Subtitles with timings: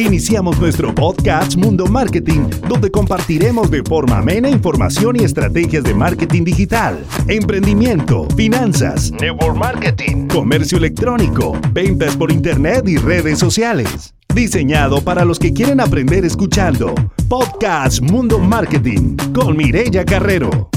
[0.00, 6.42] Iniciamos nuestro podcast Mundo Marketing, donde compartiremos de forma amena información y estrategias de marketing
[6.42, 14.14] digital, emprendimiento, finanzas, network marketing, comercio electrónico, ventas por internet y redes sociales.
[14.34, 16.94] Diseñado para los que quieren aprender escuchando.
[17.28, 20.70] Podcast Mundo Marketing con Mirella Carrero.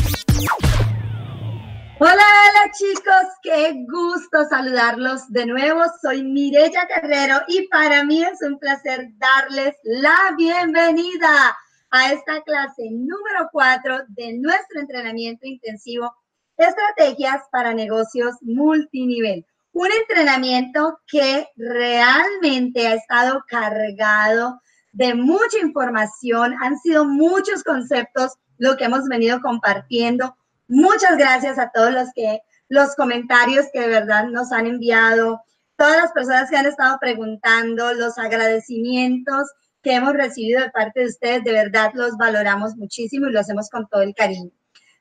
[2.00, 5.84] Hola, hola chicos, qué gusto saludarlos de nuevo.
[6.02, 11.55] Soy Mirella Carrero y para mí es un placer darles la bienvenida
[11.91, 16.12] a esta clase número 4 de nuestro entrenamiento intensivo
[16.58, 19.46] Estrategias para negocios multinivel.
[19.73, 24.60] Un entrenamiento que realmente ha estado cargado
[24.94, 30.35] de mucha información, han sido muchos conceptos lo que hemos venido compartiendo
[30.76, 35.44] Muchas gracias a todos los que los comentarios que de verdad nos han enviado,
[35.77, 39.52] todas las personas que han estado preguntando, los agradecimientos
[39.84, 43.70] que hemos recibido de parte de ustedes, de verdad los valoramos muchísimo y lo hacemos
[43.70, 44.49] con todo el cariño.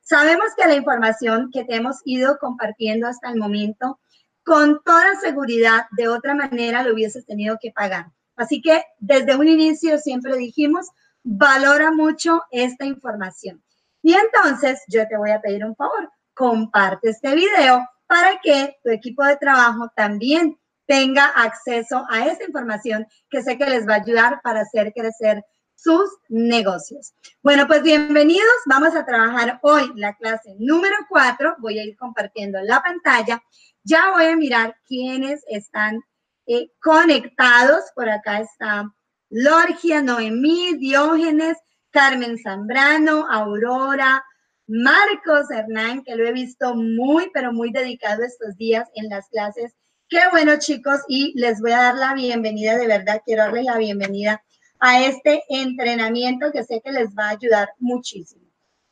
[0.03, 3.99] Sabemos que la información que te hemos ido compartiendo hasta el momento,
[4.45, 8.09] con toda seguridad, de otra manera lo hubieses tenido que pagar.
[8.37, 10.91] Así que desde un inicio siempre dijimos,
[11.23, 13.63] valora mucho esta información.
[14.03, 18.91] Y entonces yo te voy a pedir un favor, comparte este video para que tu
[18.91, 24.03] equipo de trabajo también tenga acceso a esta información que sé que les va a
[24.03, 25.45] ayudar para hacer crecer
[25.75, 27.13] sus negocios.
[27.43, 28.47] Bueno, pues bienvenidos.
[28.67, 31.57] Vamos a trabajar hoy la clase número 4.
[31.59, 33.43] Voy a ir compartiendo la pantalla.
[33.83, 36.01] Ya voy a mirar quiénes están
[36.47, 37.85] eh, conectados.
[37.95, 38.93] Por acá está
[39.31, 41.57] Lorgia, Noemí, Diógenes,
[41.93, 44.25] Carmen Zambrano, Aurora,
[44.67, 49.75] Marcos Hernán, que lo he visto muy, pero muy dedicado estos días en las clases.
[50.09, 53.79] Qué bueno, chicos, y les voy a dar la bienvenida, de verdad, quiero darles la
[53.79, 54.43] bienvenida
[54.81, 58.43] a este entrenamiento que sé que les va a ayudar muchísimo.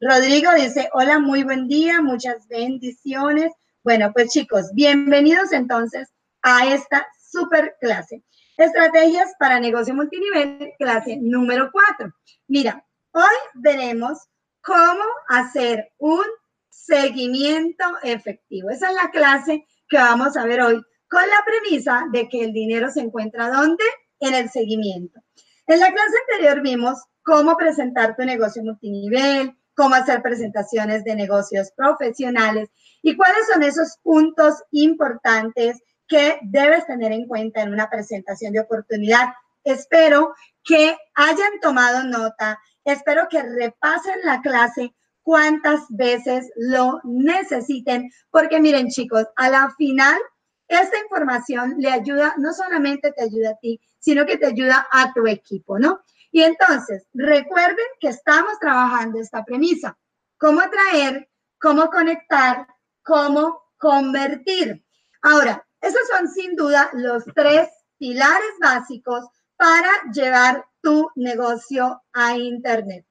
[0.01, 3.53] Rodrigo dice, hola, muy buen día, muchas bendiciones.
[3.83, 6.09] Bueno, pues chicos, bienvenidos entonces
[6.43, 8.23] a esta super clase.
[8.57, 12.13] Estrategias para negocio multinivel, clase número 4.
[12.49, 13.23] Mira, Hoy
[13.55, 14.19] veremos
[14.61, 16.25] cómo hacer un
[16.69, 18.71] seguimiento efectivo.
[18.71, 22.53] Esa es la clase que vamos a ver hoy con la premisa de que el
[22.53, 23.85] dinero se encuentra ¿dónde?
[24.21, 25.21] En el seguimiento.
[25.67, 31.73] En la clase anterior vimos cómo presentar tu negocio multinivel, cómo hacer presentaciones de negocios
[31.75, 32.69] profesionales
[33.03, 38.61] y cuáles son esos puntos importantes que debes tener en cuenta en una presentación de
[38.61, 39.31] oportunidad.
[39.65, 48.61] Espero que hayan tomado nota Espero que repasen la clase cuantas veces lo necesiten, porque
[48.61, 50.19] miren chicos, a la final,
[50.67, 55.13] esta información le ayuda, no solamente te ayuda a ti, sino que te ayuda a
[55.13, 56.01] tu equipo, ¿no?
[56.33, 59.99] Y entonces, recuerden que estamos trabajando esta premisa,
[60.39, 61.29] cómo atraer,
[61.61, 62.67] cómo conectar,
[63.03, 64.85] cómo convertir.
[65.23, 67.69] Ahora, esos son sin duda los tres
[67.99, 69.27] pilares básicos
[69.61, 73.05] para llevar tu negocio a Internet.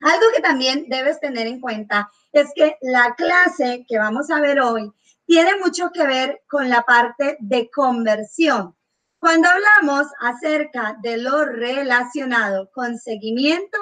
[0.00, 4.60] Algo que también debes tener en cuenta es que la clase que vamos a ver
[4.60, 4.92] hoy
[5.24, 8.76] tiene mucho que ver con la parte de conversión.
[9.18, 13.78] Cuando hablamos acerca de lo relacionado con seguimiento,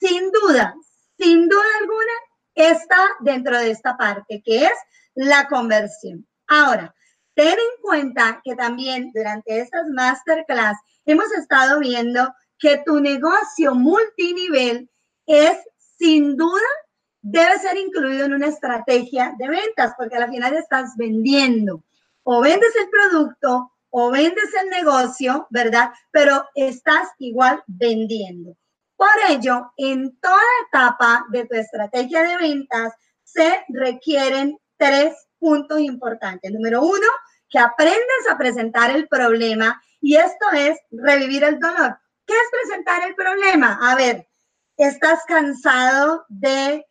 [0.00, 0.74] sin duda,
[1.18, 2.12] sin duda alguna,
[2.54, 4.78] está dentro de esta parte que es
[5.14, 6.26] la conversión.
[6.46, 6.94] Ahora,
[7.34, 14.88] ten en cuenta que también durante estas masterclass hemos estado viendo que tu negocio multinivel
[15.26, 15.58] es
[15.98, 16.62] sin duda
[17.26, 21.82] debe ser incluido en una estrategia de ventas, porque al final estás vendiendo.
[22.22, 25.90] O vendes el producto o vendes el negocio, ¿verdad?
[26.10, 28.56] Pero estás igual vendiendo.
[28.96, 30.36] Por ello, en toda
[30.68, 36.50] etapa de tu estrategia de ventas se requieren tres puntos importantes.
[36.50, 37.06] Número uno,
[37.48, 41.98] que aprendas a presentar el problema y esto es revivir el dolor.
[42.26, 43.78] ¿Qué es presentar el problema?
[43.82, 44.26] A ver,
[44.76, 46.86] estás cansado de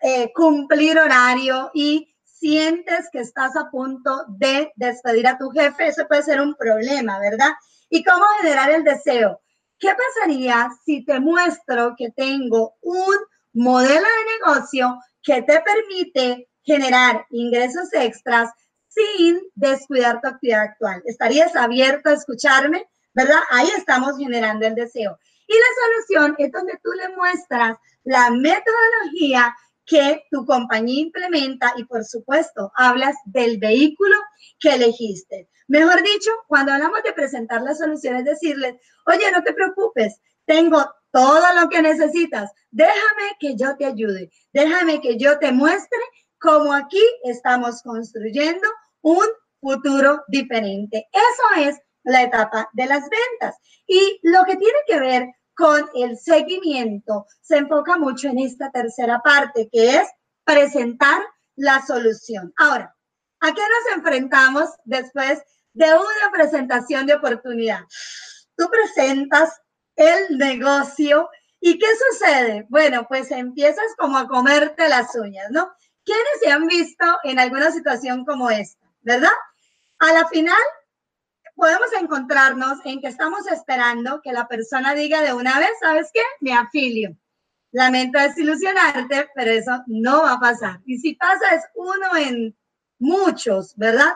[0.00, 6.06] eh, cumplir horario y sientes que estás a punto de despedir a tu jefe, eso
[6.06, 7.50] puede ser un problema, ¿verdad?
[7.88, 9.40] ¿Y cómo generar el deseo?
[9.78, 13.16] ¿Qué pasaría si te muestro que tengo un
[13.52, 18.50] modelo de negocio que te permite generar ingresos extras
[18.88, 21.02] sin descuidar tu actividad actual?
[21.06, 22.86] ¿Estarías abierto a escucharme?
[23.16, 23.40] ¿verdad?
[23.50, 25.18] Ahí estamos generando el deseo.
[25.48, 31.84] Y la solución es donde tú le muestras la metodología que tu compañía implementa y
[31.84, 34.16] por supuesto hablas del vehículo
[34.60, 35.48] que elegiste.
[35.66, 38.74] Mejor dicho, cuando hablamos de presentar las soluciones, decirles,
[39.06, 45.00] oye, no te preocupes, tengo todo lo que necesitas, déjame que yo te ayude, déjame
[45.00, 45.98] que yo te muestre
[46.40, 48.66] cómo aquí estamos construyendo
[49.02, 49.24] un
[49.60, 51.08] futuro diferente.
[51.12, 53.56] Eso es la etapa de las ventas.
[53.86, 59.20] Y lo que tiene que ver con el seguimiento se enfoca mucho en esta tercera
[59.20, 60.08] parte, que es
[60.44, 61.22] presentar
[61.56, 62.52] la solución.
[62.58, 62.94] Ahora,
[63.40, 65.42] ¿a qué nos enfrentamos después
[65.72, 67.80] de una presentación de oportunidad?
[68.56, 69.60] Tú presentas
[69.96, 71.28] el negocio
[71.60, 72.66] y ¿qué sucede?
[72.68, 75.72] Bueno, pues empiezas como a comerte las uñas, ¿no?
[76.06, 79.28] ¿Quiénes se han visto en alguna situación como esta, verdad?
[79.98, 80.62] A la final
[81.56, 86.20] podemos encontrarnos en que estamos esperando que la persona diga de una vez, ¿sabes qué?
[86.40, 87.16] Me afilio.
[87.72, 90.80] Lamento desilusionarte, pero eso no va a pasar.
[90.86, 92.56] Y si pasa es uno en
[93.00, 94.14] muchos, ¿verdad?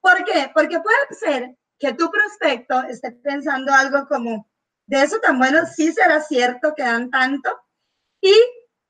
[0.00, 0.50] ¿Por qué?
[0.54, 4.48] Porque puede ser que tu prospecto esté pensando algo como,
[4.86, 7.50] de eso tan bueno, sí será cierto que dan tanto.
[8.22, 8.32] Y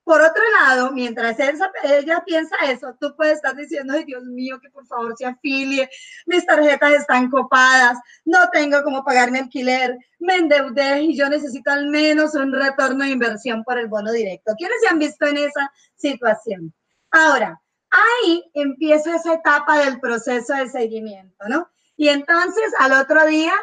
[0.07, 1.37] por otro lado, mientras
[1.83, 5.91] ella piensa eso, tú puedes estar diciendo, ay Dios mío, que por favor se afilie,
[6.27, 11.73] mis tarjetas están copadas, no tengo cómo pagar mi alquiler, me endeudé y yo necesito
[11.73, 14.55] al menos un retorno de inversión por el bono directo.
[14.57, 16.73] ¿Quiénes se han visto en esa situación?
[17.11, 17.61] Ahora,
[17.91, 21.69] ahí empieza esa etapa del proceso de seguimiento, ¿no?
[21.97, 23.55] Y entonces al otro día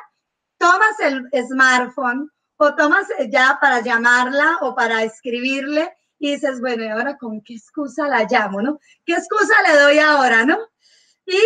[0.58, 5.90] tomas el smartphone o tomas ya para llamarla o para escribirle
[6.24, 8.80] y dices, bueno, ¿y ahora con qué excusa la llamo, no?
[9.06, 10.58] ¿Qué excusa le doy ahora, no?
[11.26, 11.38] Y,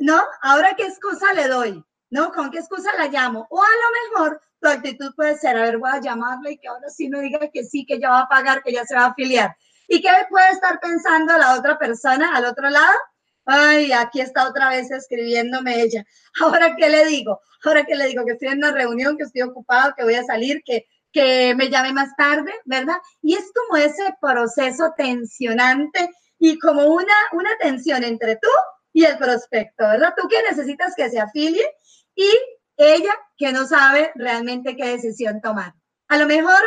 [0.00, 0.20] ¿no?
[0.42, 1.84] Ahora, ¿qué excusa le doy?
[2.10, 2.32] ¿No?
[2.32, 3.46] ¿Con qué excusa la llamo?
[3.48, 6.66] O a lo mejor tu actitud puede ser, a ver, voy a llamarle y que
[6.66, 9.02] ahora sí me diga que sí, que ya va a pagar, que ya se va
[9.02, 9.56] a afiliar.
[9.86, 12.98] ¿Y qué puede estar pensando la otra persona al otro lado?
[13.44, 16.04] Ay, aquí está otra vez escribiéndome ella.
[16.40, 17.40] Ahora, ¿qué le digo?
[17.64, 18.24] Ahora, ¿qué le digo?
[18.24, 21.68] Que estoy en una reunión, que estoy ocupado, que voy a salir, que, que me
[21.68, 22.96] llame más tarde, ¿verdad?
[23.22, 28.48] Y es como ese proceso tensionante y como una, una tensión entre tú
[28.92, 30.14] y el prospecto, ¿verdad?
[30.16, 31.68] Tú que necesitas que se afilie
[32.14, 32.30] y
[32.76, 35.74] ella que no sabe realmente qué decisión tomar.
[36.08, 36.60] A lo mejor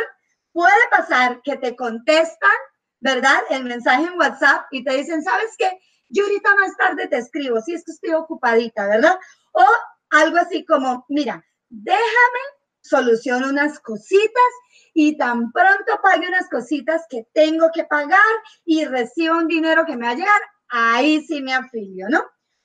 [0.52, 2.56] puede pasar que te contestan,
[3.00, 3.42] ¿verdad?
[3.50, 5.78] El mensaje en WhatsApp y te dicen, ¿sabes qué?
[6.08, 9.18] Yo ahorita más tarde te escribo, si es que estoy ocupadita, ¿verdad?
[9.52, 9.64] O
[10.10, 12.40] algo así como, mira, déjame
[12.84, 14.52] soluciono unas cositas
[14.92, 18.20] y tan pronto pague unas cositas que tengo que pagar
[18.64, 22.22] y recibo un dinero que me va a llegar, ahí sí me afilio, ¿no?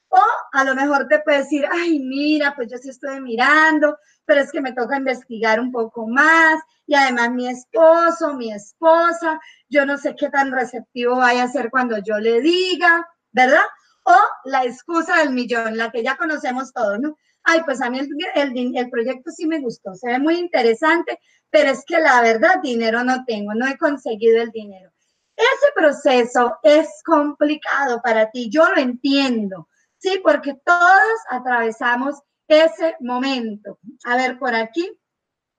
[0.09, 0.21] O
[0.53, 4.51] a lo mejor te puede decir, ay, mira, pues yo sí estoy mirando, pero es
[4.51, 9.39] que me toca investigar un poco más y además mi esposo, mi esposa,
[9.69, 13.65] yo no sé qué tan receptivo vaya a ser cuando yo le diga, ¿verdad?
[14.03, 14.15] O
[14.45, 17.15] la excusa del millón, la que ya conocemos todos, ¿no?
[17.43, 21.19] Ay, pues a mí el, el, proyecto sí me gustó, se ve muy interesante,
[21.49, 24.91] pero es que la verdad dinero no tengo, no he conseguido el dinero.
[25.35, 30.19] Ese proceso es complicado para ti, yo lo entiendo, ¿sí?
[30.23, 33.79] Porque todos atravesamos ese momento.
[34.03, 34.91] A ver, por aquí,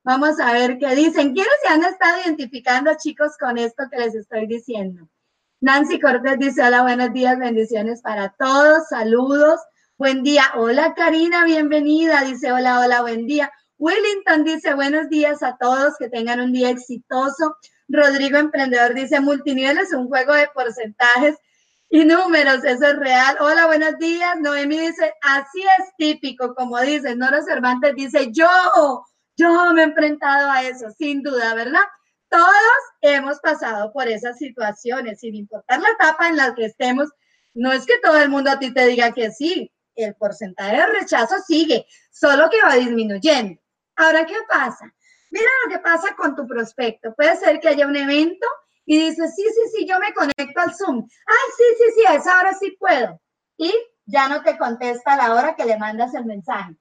[0.05, 1.33] vamos a ver qué dicen.
[1.33, 5.09] ¿Quiénes se han estado identificando, chicos, con esto que les estoy diciendo?
[5.61, 9.61] Nancy Cortés dice, hola, buenos días, bendiciones para todos, saludos.
[10.01, 10.45] Buen día.
[10.57, 12.23] Hola Karina, bienvenida.
[12.23, 13.53] Dice hola, hola, buen día.
[13.77, 17.59] Wellington dice buenos días a todos, que tengan un día exitoso.
[17.87, 21.37] Rodrigo Emprendedor dice multinivel es un juego de porcentajes
[21.91, 23.37] y números, eso es real.
[23.41, 24.41] Hola, buenos días.
[24.41, 27.15] Noemi dice, así es típico, como dice.
[27.15, 28.49] Nora Cervantes dice, yo,
[29.37, 31.85] yo me he enfrentado a eso, sin duda, ¿verdad?
[32.31, 32.49] Todos
[33.03, 37.11] hemos pasado por esas situaciones, sin importar la etapa en la que estemos.
[37.53, 39.71] No es que todo el mundo a ti te diga que sí,
[40.03, 43.61] el porcentaje de rechazo sigue, solo que va disminuyendo.
[43.97, 44.93] Ahora, ¿qué pasa?
[45.31, 47.15] Mira lo que pasa con tu prospecto.
[47.15, 48.47] Puede ser que haya un evento
[48.85, 51.07] y dices, sí, sí, sí, yo me conecto al Zoom.
[51.27, 53.21] Ay, sí, sí, sí, a esa hora sí puedo.
[53.57, 53.73] Y
[54.07, 56.77] ya no te contesta a la hora que le mandas el mensaje.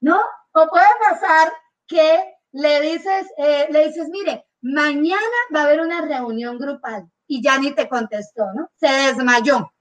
[0.00, 0.20] ¿No?
[0.52, 1.52] O puede pasar
[1.86, 5.20] que le dices, eh, le dices, mire, mañana
[5.54, 8.70] va a haber una reunión grupal y ya ni te contestó, ¿no?
[8.76, 9.72] Se desmayó.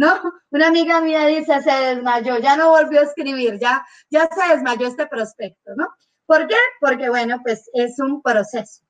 [0.00, 0.18] ¿No?
[0.50, 4.86] Una amiga mía dice, se desmayó, ya no volvió a escribir, ya, ya se desmayó
[4.86, 5.88] este prospecto, ¿no?
[6.24, 6.56] ¿Por qué?
[6.80, 8.82] Porque, bueno, pues es un proceso.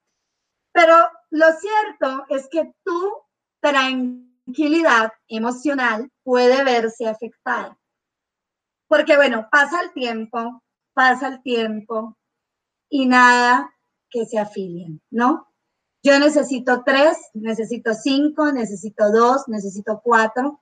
[0.71, 0.95] Pero
[1.31, 3.11] lo cierto es que tu
[3.59, 7.77] tranquilidad emocional puede verse afectada.
[8.87, 10.63] Porque, bueno, pasa el tiempo,
[10.93, 12.17] pasa el tiempo
[12.89, 13.69] y nada
[14.09, 15.51] que se afilien, ¿no?
[16.03, 20.61] Yo necesito tres, necesito cinco, necesito dos, necesito cuatro,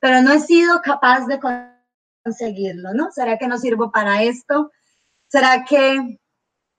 [0.00, 1.38] pero no he sido capaz de
[2.24, 3.10] conseguirlo, ¿no?
[3.12, 4.70] ¿Será que no sirvo para esto?
[5.28, 6.18] ¿Será que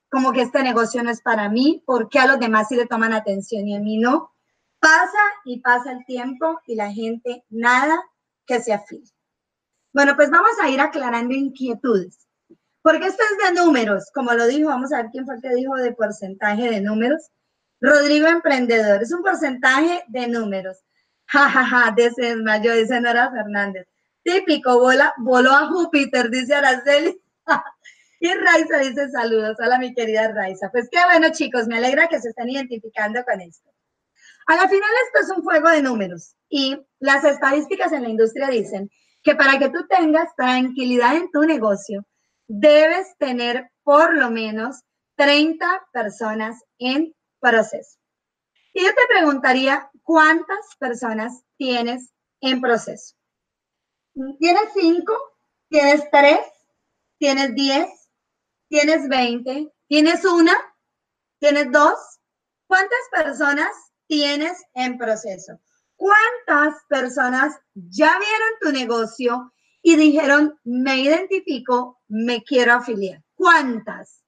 [0.10, 1.84] como que este negocio no es para mí?
[1.86, 4.32] ¿Por qué a los demás sí le toman atención y a mí no?
[4.80, 8.02] Pasa y pasa el tiempo y la gente nada
[8.46, 9.10] que se afile.
[9.94, 12.28] Bueno, pues vamos a ir aclarando inquietudes.
[12.82, 15.54] Porque esto es de números, como lo dijo, vamos a ver quién fue el que
[15.54, 17.30] dijo de porcentaje de números.
[17.80, 20.78] Rodrigo Emprendedor, es un porcentaje de números.
[21.32, 23.88] Ja, ja, ja, desmayó, dice Nora Fernández.
[24.22, 27.22] Típico, bola, voló a Júpiter, dice Araceli.
[28.20, 29.56] y Raiza dice saludos.
[29.60, 30.70] Hola, mi querida Raiza.
[30.70, 33.70] Pues qué bueno, chicos, me alegra que se estén identificando con esto.
[34.48, 38.50] A la final, esto es un juego de números y las estadísticas en la industria
[38.50, 38.92] dicen
[39.24, 42.06] que para que tú tengas tranquilidad en tu negocio,
[42.48, 44.82] debes tener por lo menos
[45.16, 47.98] 30 personas en proceso.
[48.74, 53.16] Y yo te preguntaría, ¿cuántas personas tienes en proceso?
[54.40, 55.14] ¿Tienes 5?
[55.70, 56.40] ¿Tienes 3?
[57.18, 57.90] ¿Tienes 10?
[58.70, 59.72] ¿Tienes 20?
[59.88, 60.54] ¿Tienes una?
[61.40, 61.98] ¿Tienes dos?
[62.68, 63.70] ¿Cuántas personas
[64.08, 65.60] tienes en proceso?
[65.96, 73.24] ¿Cuántas personas ya vieron tu negocio y dijeron, me identifico, me quiero afiliar.
[73.36, 74.24] ¿Cuántas?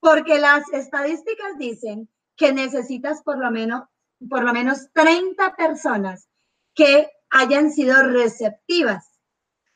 [0.00, 3.84] Porque las estadísticas dicen que necesitas por lo menos,
[4.28, 6.28] por lo menos 30 personas
[6.74, 9.10] que hayan sido receptivas.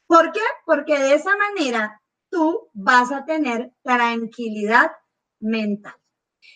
[0.06, 0.40] ¿Por qué?
[0.64, 2.00] Porque de esa manera
[2.30, 4.92] tú vas a tener tranquilidad
[5.40, 5.94] mental.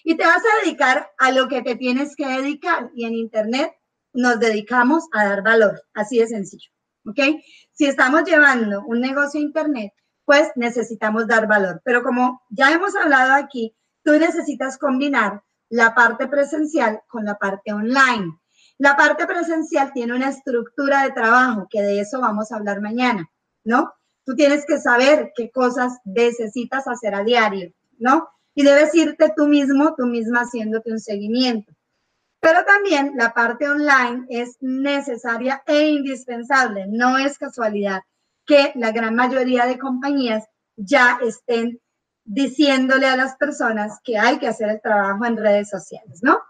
[0.05, 2.91] Y te vas a dedicar a lo que te tienes que dedicar.
[2.95, 3.73] Y en Internet
[4.13, 5.83] nos dedicamos a dar valor.
[5.95, 6.71] Así de sencillo.
[7.07, 7.19] ¿Ok?
[7.73, 9.93] Si estamos llevando un negocio a Internet,
[10.25, 11.81] pues necesitamos dar valor.
[11.85, 17.73] Pero como ya hemos hablado aquí, tú necesitas combinar la parte presencial con la parte
[17.73, 18.39] online.
[18.79, 23.31] La parte presencial tiene una estructura de trabajo, que de eso vamos a hablar mañana,
[23.65, 23.93] ¿no?
[24.25, 28.29] Tú tienes que saber qué cosas necesitas hacer a diario, ¿no?
[28.55, 31.73] Y debes irte tú mismo, tú misma haciéndote un seguimiento.
[32.41, 36.87] Pero también la parte online es necesaria e indispensable.
[36.89, 38.01] No es casualidad
[38.47, 40.45] que la gran mayoría de compañías
[40.77, 41.81] ya estén
[42.25, 46.41] diciéndole a las personas que hay que hacer el trabajo en redes sociales, ¿no?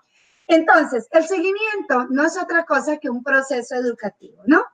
[0.46, 4.64] Entonces, el seguimiento no es otra cosa que un proceso educativo, ¿no?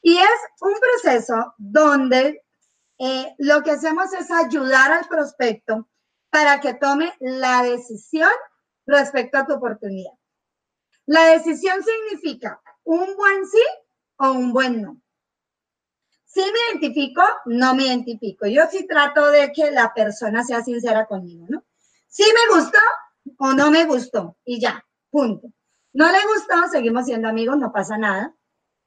[0.00, 2.44] Y es un proceso donde
[2.98, 5.88] eh, lo que hacemos es ayudar al prospecto
[6.30, 8.30] para que tome la decisión
[8.86, 10.12] respecto a tu oportunidad.
[11.06, 13.62] La decisión significa un buen sí
[14.16, 15.00] o un buen no.
[16.34, 18.46] Si me identifico, no me identifico.
[18.46, 21.62] Yo sí trato de que la persona sea sincera conmigo, ¿no?
[22.08, 22.78] Si me gustó
[23.38, 25.52] o no me gustó y ya, punto.
[25.92, 28.34] No le gustó, seguimos siendo amigos, no pasa nada.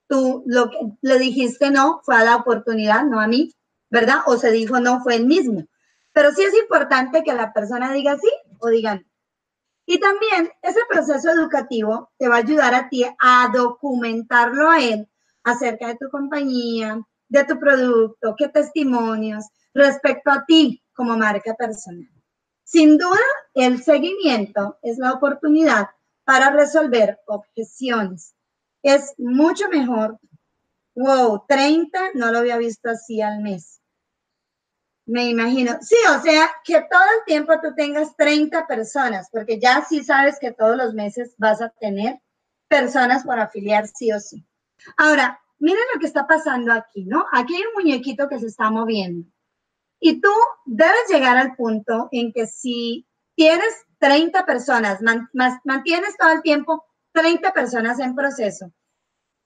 [0.09, 3.55] Tú lo que le dijiste no fue a la oportunidad, no a mí,
[3.89, 4.23] ¿verdad?
[4.25, 5.63] O se dijo no fue el mismo.
[6.11, 9.03] Pero sí es importante que la persona diga sí o diga no.
[9.85, 15.07] Y también ese proceso educativo te va a ayudar a ti a documentarlo a él
[15.45, 22.09] acerca de tu compañía, de tu producto, qué testimonios respecto a ti como marca personal.
[22.63, 23.19] Sin duda,
[23.53, 25.87] el seguimiento es la oportunidad
[26.25, 28.35] para resolver objeciones.
[28.83, 30.19] Es mucho mejor.
[30.95, 33.79] Wow, 30, no lo había visto así al mes.
[35.05, 35.77] Me imagino.
[35.81, 40.37] Sí, o sea, que todo el tiempo tú tengas 30 personas, porque ya sí sabes
[40.37, 42.19] que todos los meses vas a tener
[42.67, 44.45] personas por afiliar sí o sí.
[44.97, 47.25] Ahora, miren lo que está pasando aquí, ¿no?
[47.31, 49.27] Aquí hay un muñequito que se está moviendo.
[49.99, 50.31] Y tú
[50.65, 54.99] debes llegar al punto en que si tienes 30 personas,
[55.63, 58.71] mantienes todo el tiempo 30 personas en proceso,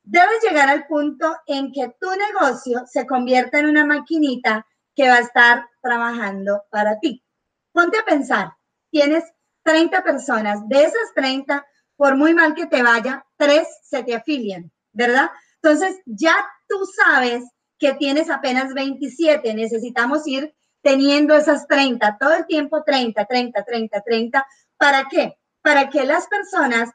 [0.03, 4.65] debes llegar al punto en que tu negocio se convierta en una maquinita
[4.95, 7.23] que va a estar trabajando para ti.
[7.71, 8.51] Ponte a pensar,
[8.89, 9.23] tienes
[9.63, 11.65] 30 personas, de esas 30,
[11.95, 15.29] por muy mal que te vaya, tres se te afilian, ¿verdad?
[15.61, 16.35] Entonces, ya
[16.67, 17.43] tú sabes
[17.77, 24.01] que tienes apenas 27, necesitamos ir teniendo esas 30, todo el tiempo 30, 30, 30,
[24.01, 24.47] 30.
[24.77, 25.37] ¿Para qué?
[25.61, 26.89] Para que las personas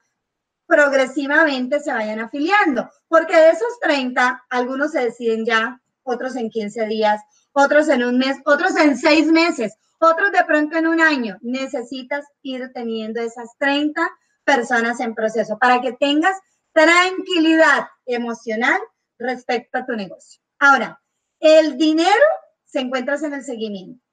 [0.66, 6.86] progresivamente se vayan afiliando, porque de esos 30, algunos se deciden ya, otros en 15
[6.86, 7.20] días,
[7.52, 11.38] otros en un mes, otros en seis meses, otros de pronto en un año.
[11.40, 14.08] Necesitas ir teniendo esas 30
[14.44, 16.36] personas en proceso para que tengas
[16.76, 18.78] tranquilidad emocional
[19.18, 20.42] respecto a tu negocio.
[20.58, 21.00] Ahora,
[21.40, 22.26] el dinero
[22.66, 24.04] se encuentra en el seguimiento.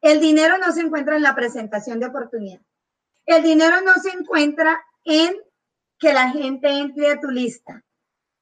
[0.00, 2.62] El dinero no se encuentra en la presentación de oportunidad.
[3.26, 5.36] El dinero no se encuentra en
[5.98, 7.84] que la gente entre a tu lista.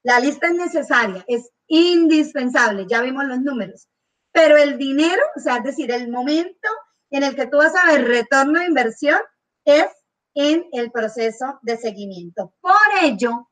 [0.05, 3.89] La lista es necesaria, es indispensable, ya vimos los números.
[4.31, 6.69] Pero el dinero, o sea, es decir, el momento
[7.11, 9.21] en el que tú vas a ver retorno de inversión
[9.65, 9.87] es
[10.35, 12.55] en el proceso de seguimiento.
[12.61, 12.73] Por
[13.03, 13.49] ello,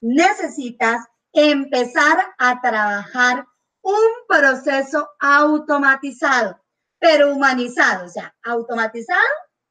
[0.00, 3.46] necesitas empezar a trabajar
[3.82, 6.60] un proceso automatizado,
[6.98, 9.20] pero humanizado, o sea, automatizado,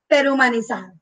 [0.07, 0.93] pero humanizado,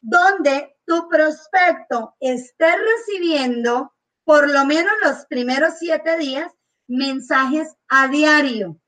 [0.00, 3.94] donde tu prospecto esté recibiendo
[4.24, 6.52] por lo menos los primeros siete días
[6.86, 8.78] mensajes a diario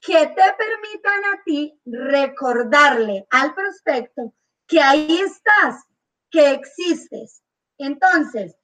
[0.00, 4.34] que te permitan a ti recordarle al prospecto
[4.72, 5.84] que ahí estás,
[6.30, 7.42] que existes.
[7.76, 8.56] Entonces,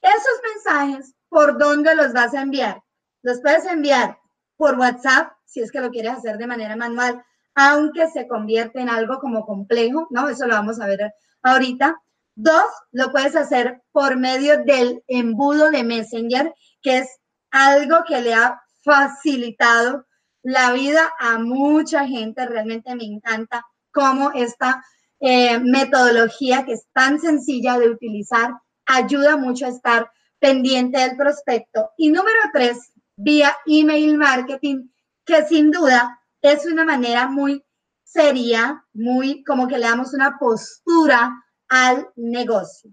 [0.00, 2.80] esos mensajes, ¿por dónde los vas a enviar?
[3.22, 4.16] Los puedes enviar
[4.56, 7.20] por WhatsApp, si es que lo quieres hacer de manera manual,
[7.56, 10.28] aunque se convierte en algo como complejo, ¿no?
[10.28, 12.00] Eso lo vamos a ver ahorita.
[12.36, 17.08] Dos, lo puedes hacer por medio del embudo de Messenger, que es
[17.50, 20.06] algo que le ha facilitado
[20.44, 22.46] la vida a mucha gente.
[22.46, 24.84] Realmente me encanta cómo esta
[25.20, 28.50] eh, metodología, que es tan sencilla de utilizar,
[28.84, 31.90] ayuda mucho a estar pendiente del prospecto.
[31.96, 34.88] Y número tres, vía email marketing,
[35.24, 37.64] que sin duda es una manera muy
[38.04, 42.92] seria, muy como que le damos una postura al negocio.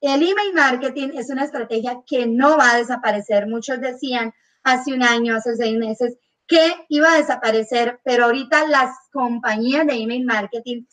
[0.00, 3.46] El email marketing es una estrategia que no va a desaparecer.
[3.46, 4.32] Muchos decían
[4.62, 9.94] hace un año, hace seis meses, que iba a desaparecer, pero ahorita las compañías de
[9.94, 10.84] email marketing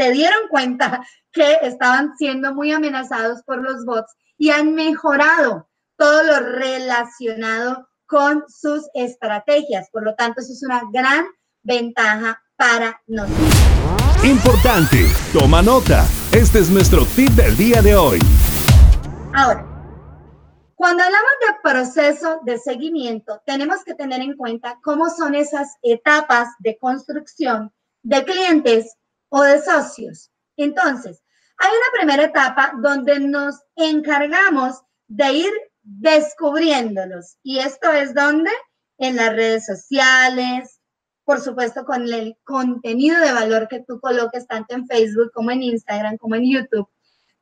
[0.00, 6.22] se dieron cuenta que estaban siendo muy amenazados por los bots y han mejorado todo
[6.22, 9.90] lo relacionado con sus estrategias.
[9.92, 11.26] Por lo tanto, eso es una gran
[11.62, 14.24] ventaja para nosotros.
[14.24, 16.06] Importante, toma nota.
[16.32, 18.18] Este es nuestro tip del día de hoy.
[19.34, 19.66] Ahora,
[20.76, 26.48] cuando hablamos de proceso de seguimiento, tenemos que tener en cuenta cómo son esas etapas
[26.58, 27.70] de construcción
[28.02, 28.96] de clientes
[29.30, 30.30] o de socios.
[30.56, 31.22] Entonces,
[31.56, 35.52] hay una primera etapa donde nos encargamos de ir
[35.82, 37.36] descubriéndolos.
[37.42, 38.50] Y esto es donde
[38.98, 40.80] en las redes sociales,
[41.24, 45.62] por supuesto con el contenido de valor que tú coloques tanto en Facebook como en
[45.62, 46.88] Instagram como en YouTube.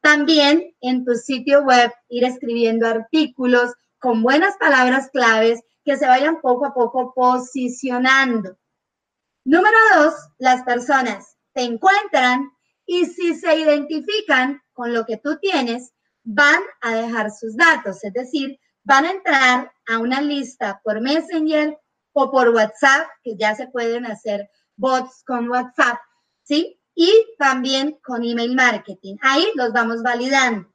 [0.00, 6.40] También en tu sitio web ir escribiendo artículos con buenas palabras claves que se vayan
[6.40, 8.56] poco a poco posicionando.
[9.44, 12.52] Número dos, las personas te encuentran
[12.86, 15.92] y si se identifican con lo que tú tienes,
[16.22, 21.76] van a dejar sus datos, es decir, van a entrar a una lista por Messenger
[22.12, 25.98] o por WhatsApp, que ya se pueden hacer bots con WhatsApp,
[26.44, 26.80] ¿sí?
[26.94, 29.16] Y también con email marketing.
[29.22, 30.72] Ahí los vamos validando.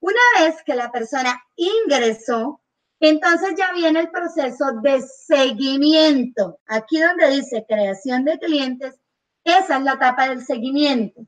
[0.00, 2.60] Una vez que la persona ingresó,
[3.00, 6.60] entonces ya viene el proceso de seguimiento.
[6.66, 9.01] Aquí donde dice creación de clientes,
[9.44, 11.20] esa es la etapa del seguimiento.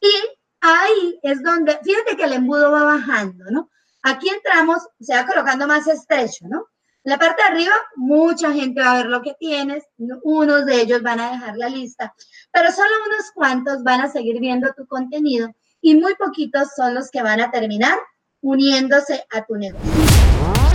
[0.00, 0.12] Y
[0.60, 3.70] ahí es donde, fíjate que el embudo va bajando, ¿no?
[4.02, 6.66] Aquí entramos, se va colocando más estrecho, ¿no?
[7.04, 9.84] En la parte de arriba, mucha gente va a ver lo que tienes,
[10.22, 12.14] unos de ellos van a dejar la lista,
[12.52, 15.48] pero solo unos cuantos van a seguir viendo tu contenido
[15.80, 17.98] y muy poquitos son los que van a terminar
[18.40, 19.90] uniéndose a tu negocio.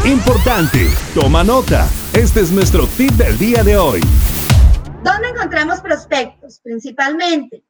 [0.05, 1.87] Importante, toma nota.
[2.13, 4.01] Este es nuestro tip del día de hoy.
[5.03, 6.59] ¿Dónde encontramos prospectos?
[6.59, 7.63] Principalmente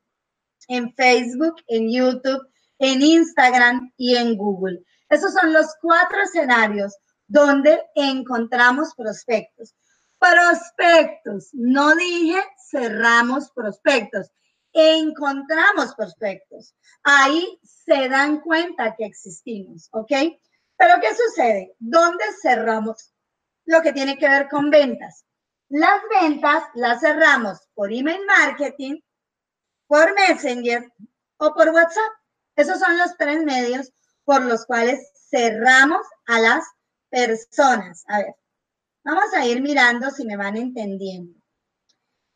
[0.68, 2.48] en Facebook, en YouTube,
[2.80, 4.84] en Instagram y en Google.
[5.10, 6.96] Esos son los cuatro escenarios
[7.28, 9.76] donde encontramos prospectos.
[10.20, 14.32] Prospectos, no dije cerramos prospectos,
[14.74, 16.76] encontramos prospectos.
[17.04, 20.12] Ahí se dan cuenta que existimos, ¿ok?
[20.78, 21.76] Pero ¿qué sucede?
[21.80, 23.14] ¿Dónde cerramos
[23.66, 25.27] lo que tiene que ver con ventas?
[25.70, 29.02] Las ventas las cerramos por email marketing,
[29.88, 30.90] por Messenger
[31.38, 32.14] o por WhatsApp.
[32.56, 33.92] Esos son los tres medios
[34.24, 36.66] por los cuales cerramos a las
[37.10, 38.06] personas.
[38.08, 38.36] A ver,
[39.04, 41.38] vamos a ir mirando si me van entendiendo.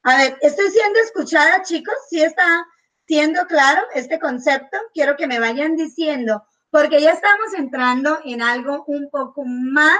[0.03, 1.95] A ver, ¿estoy siendo escuchada, chicos?
[2.09, 2.65] ¿Sí está
[3.07, 4.77] siendo claro este concepto?
[4.93, 9.99] Quiero que me vayan diciendo, porque ya estamos entrando en algo un poco más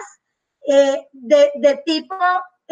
[0.68, 2.16] eh, de, de tipo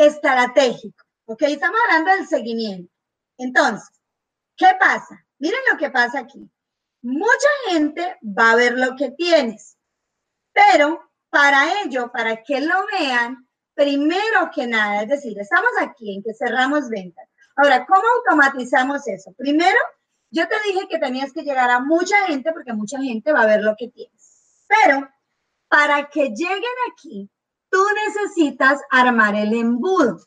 [0.06, 1.06] estratégico.
[1.26, 1.44] ¿Ok?
[1.44, 2.92] Estamos hablando del seguimiento.
[3.38, 4.00] Entonces,
[4.60, 5.26] ¿Qué pasa?
[5.38, 6.52] Miren lo que pasa aquí.
[7.02, 9.78] Mucha gente va a ver lo que tienes,
[10.52, 16.24] pero para ello, para que lo vean, primero que nada, es decir, estamos aquí en
[16.24, 17.26] que cerramos ventas.
[17.56, 19.32] Ahora, ¿cómo automatizamos eso?
[19.38, 19.80] Primero,
[20.30, 23.48] yo te dije que tenías que llegar a mucha gente porque mucha gente va a
[23.48, 24.66] ver lo que tienes.
[24.68, 25.10] Pero
[25.70, 27.30] para que lleguen aquí,
[27.70, 30.20] tú necesitas armar el embudo.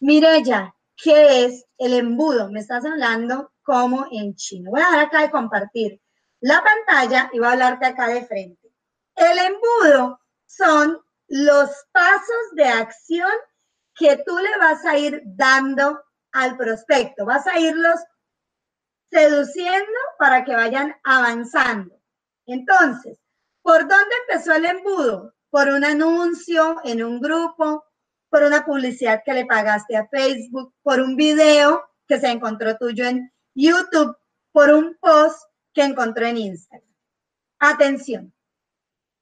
[0.00, 2.50] Mirella, ¿qué es el embudo?
[2.50, 4.70] Me estás hablando como en chino.
[4.70, 6.00] Voy a dar acá de compartir
[6.40, 8.72] la pantalla y voy a hablarte acá de frente.
[9.14, 13.30] El embudo son los pasos de acción
[13.94, 17.24] que tú le vas a ir dando al prospecto.
[17.24, 17.98] Vas a irlos
[19.10, 21.98] seduciendo para que vayan avanzando.
[22.46, 23.18] Entonces,
[23.62, 25.34] ¿por dónde empezó el embudo?
[25.56, 27.82] Por un anuncio en un grupo,
[28.28, 33.06] por una publicidad que le pagaste a Facebook, por un video que se encontró tuyo
[33.06, 34.14] en YouTube,
[34.52, 35.40] por un post
[35.72, 36.86] que encontró en Instagram.
[37.58, 38.34] Atención,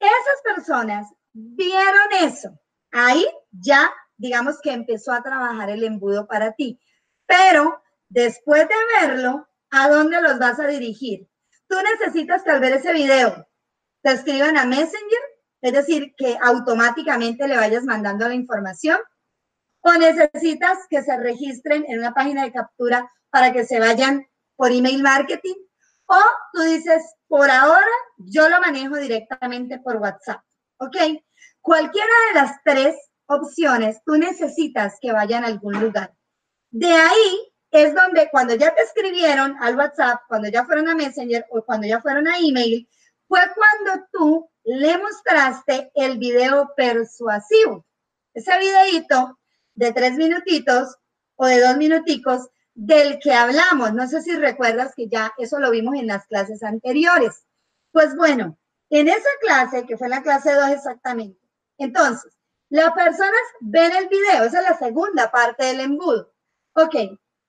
[0.01, 2.59] esas personas vieron eso.
[2.91, 6.81] Ahí ya, digamos que empezó a trabajar el embudo para ti.
[7.27, 11.29] Pero después de verlo, ¿a dónde los vas a dirigir?
[11.69, 13.47] Tú necesitas que al ver ese video
[14.03, 15.34] te escriban a Messenger,
[15.65, 18.99] es decir, que automáticamente le vayas mandando la información,
[19.81, 24.73] o necesitas que se registren en una página de captura para que se vayan por
[24.73, 25.55] email marketing,
[26.05, 26.21] o
[26.53, 30.43] tú dices, por ahora yo lo manejo directamente por WhatsApp,
[30.77, 30.97] ¿ok?
[31.63, 36.13] Cualquiera de las tres opciones, tú necesitas que vayan a algún lugar.
[36.71, 41.47] De ahí es donde cuando ya te escribieron al WhatsApp, cuando ya fueron a Messenger
[41.49, 42.87] o cuando ya fueron a email,
[43.29, 47.85] fue cuando tú le mostraste el video persuasivo.
[48.33, 49.39] Ese videito
[49.75, 50.97] de tres minutitos
[51.37, 53.93] o de dos minuticos del que hablamos.
[53.95, 57.45] No sé si recuerdas que ya eso lo vimos en las clases anteriores.
[57.93, 58.59] Pues bueno,
[58.91, 61.41] en esa clase, que fue la clase 2 exactamente,
[61.79, 62.33] entonces,
[62.69, 66.33] las personas ven el video, esa es la segunda parte del embudo.
[66.75, 66.95] Ok,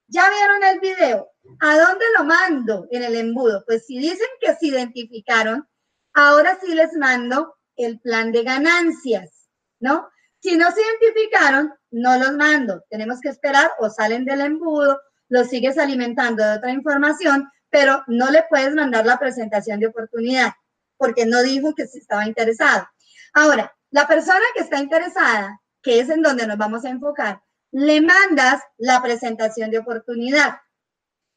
[0.08, 1.32] ya vieron el video.
[1.60, 3.64] ¿A dónde lo mando en el embudo?
[3.66, 5.68] Pues si dicen que se identificaron,
[6.14, 10.10] ahora sí les mando el plan de ganancias, ¿no?
[10.40, 12.84] Si no se identificaron, no los mando.
[12.90, 18.30] Tenemos que esperar o salen del embudo, los sigues alimentando de otra información, pero no
[18.30, 20.54] le puedes mandar la presentación de oportunidad
[20.98, 22.88] porque no dijo que se estaba interesado.
[23.34, 27.42] Ahora, la persona que está interesada, que es en donde nos vamos a enfocar,
[27.78, 30.60] le mandas la presentación de oportunidad.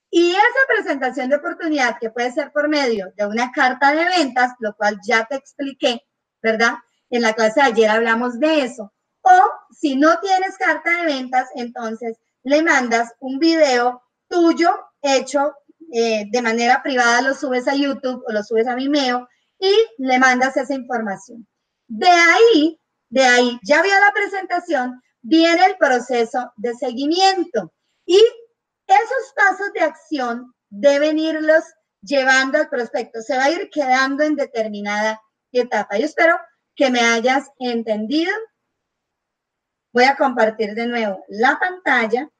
[0.09, 4.53] Y esa presentación de oportunidad, que puede ser por medio de una carta de ventas,
[4.61, 6.01] lo cual ya te expliqué,
[6.41, 6.75] ¿verdad?
[7.11, 8.93] En la clase de ayer hablamos de eso.
[9.23, 14.71] O si no tienes carta de ventas, entonces le mandas un video tuyo
[15.03, 15.57] hecho
[15.93, 20.21] eh, de manera privada, lo subes a YouTube o lo subes a Vimeo y le
[20.21, 21.49] mandas esa información.
[21.89, 27.73] De ahí, de ahí, ya vio la presentación, viene el proceso de seguimiento
[28.07, 28.19] y
[28.87, 31.65] esos pasos de acción deben irlos
[32.01, 33.21] llevando al prospecto.
[33.21, 35.21] Se va a ir quedando en determinada
[35.53, 35.99] etapa.
[35.99, 36.39] Yo espero
[36.75, 38.33] que me hayas entendido.
[39.93, 42.31] Voy a compartir de nuevo la pantalla.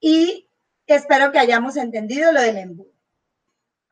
[0.00, 0.50] Y
[0.86, 2.93] espero que hayamos entendido lo del embudo.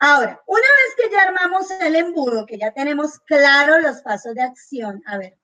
[0.05, 4.41] Ahora, una vez que ya armamos el embudo, que ya tenemos claro los pasos de
[4.41, 5.39] acción, a ver,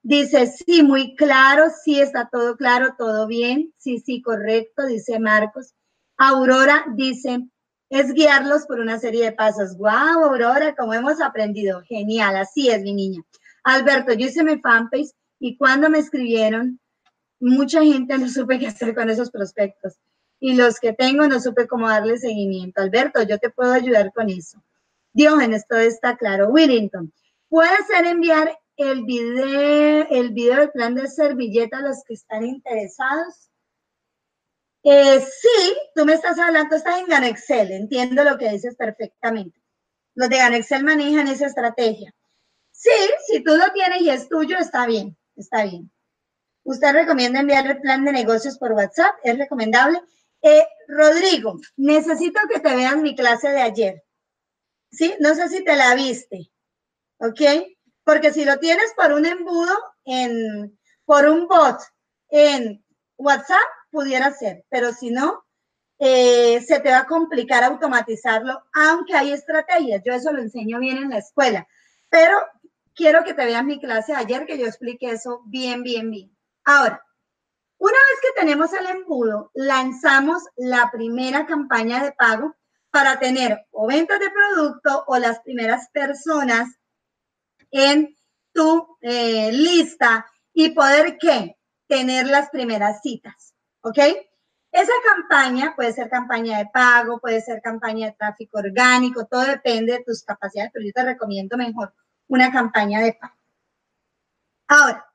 [0.00, 5.74] dice, sí, muy claro, sí, está todo claro, todo bien, sí, sí, correcto, dice Marcos.
[6.16, 7.48] Aurora dice,
[7.88, 9.76] es guiarlos por una serie de pasos.
[9.76, 13.24] Wow, Aurora, como hemos aprendido, genial, así es mi niña.
[13.64, 16.78] Alberto, yo hice mi fanpage y cuando me escribieron,
[17.40, 19.98] mucha gente no supe qué hacer con esos prospectos
[20.40, 22.80] y los que tengo no supe cómo darle seguimiento.
[22.80, 24.62] Alberto, yo te puedo ayudar con eso.
[25.12, 26.48] Diógenes, todo está claro.
[26.48, 27.12] Willington,
[27.48, 32.44] ¿puede ser enviar el video, el video del plan de servilleta a los que están
[32.44, 33.50] interesados?
[34.82, 39.60] Eh, sí, tú me estás hablando, estás en Ganexcel, entiendo lo que dices perfectamente.
[40.14, 42.14] Los de Ganexcel manejan esa estrategia.
[42.70, 42.90] Sí,
[43.26, 45.92] si tú lo tienes y es tuyo, está bien, está bien.
[46.62, 49.16] ¿Usted recomienda enviar el plan de negocios por WhatsApp?
[49.22, 50.00] ¿Es recomendable?
[50.42, 54.04] Eh, Rodrigo, necesito que te vean mi clase de ayer.
[54.90, 55.14] ¿Sí?
[55.20, 56.50] No sé si te la viste.
[57.18, 57.40] ¿Ok?
[58.04, 61.78] Porque si lo tienes por un embudo, en, por un bot
[62.30, 62.84] en
[63.16, 63.58] WhatsApp,
[63.90, 64.64] pudiera ser.
[64.70, 65.44] Pero si no,
[65.98, 70.02] eh, se te va a complicar automatizarlo, aunque hay estrategias.
[70.04, 71.68] Yo eso lo enseño bien en la escuela.
[72.08, 72.38] Pero
[72.94, 76.36] quiero que te vean mi clase de ayer, que yo expliqué eso bien, bien, bien.
[76.64, 77.04] Ahora,
[77.80, 82.54] una vez que tenemos el embudo, lanzamos la primera campaña de pago
[82.90, 86.68] para tener o ventas de producto o las primeras personas
[87.70, 88.14] en
[88.52, 91.56] tu eh, lista y poder ¿qué?
[91.86, 93.54] tener las primeras citas.
[93.80, 93.98] ¿Ok?
[94.72, 99.94] Esa campaña puede ser campaña de pago, puede ser campaña de tráfico orgánico, todo depende
[99.94, 101.94] de tus capacidades, pero yo te recomiendo mejor
[102.28, 103.34] una campaña de pago.
[104.68, 105.09] Ahora,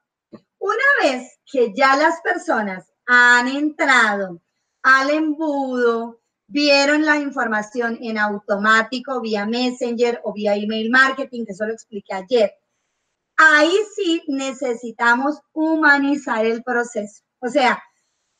[0.65, 4.41] una vez que ya las personas han entrado
[4.81, 11.65] al embudo, vieron la información en automático vía Messenger o vía email marketing, que eso
[11.65, 12.51] lo expliqué ayer.
[13.37, 17.23] Ahí sí necesitamos humanizar el proceso.
[17.39, 17.81] O sea,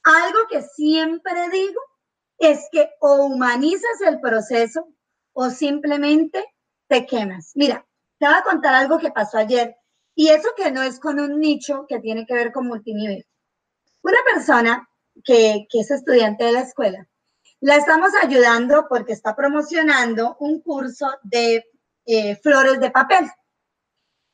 [0.03, 1.81] algo que siempre digo
[2.39, 4.87] es que o humanizas el proceso
[5.33, 6.43] o simplemente
[6.87, 7.51] te quemas.
[7.55, 7.85] Mira,
[8.17, 9.75] te voy a contar algo que pasó ayer
[10.15, 13.25] y eso que no es con un nicho que tiene que ver con multinivel.
[14.01, 14.89] Una persona
[15.23, 17.07] que, es estudiante de la escuela,
[17.59, 21.65] la estamos ayudando porque está promocionando un curso de
[22.05, 23.29] eh, flores de papel.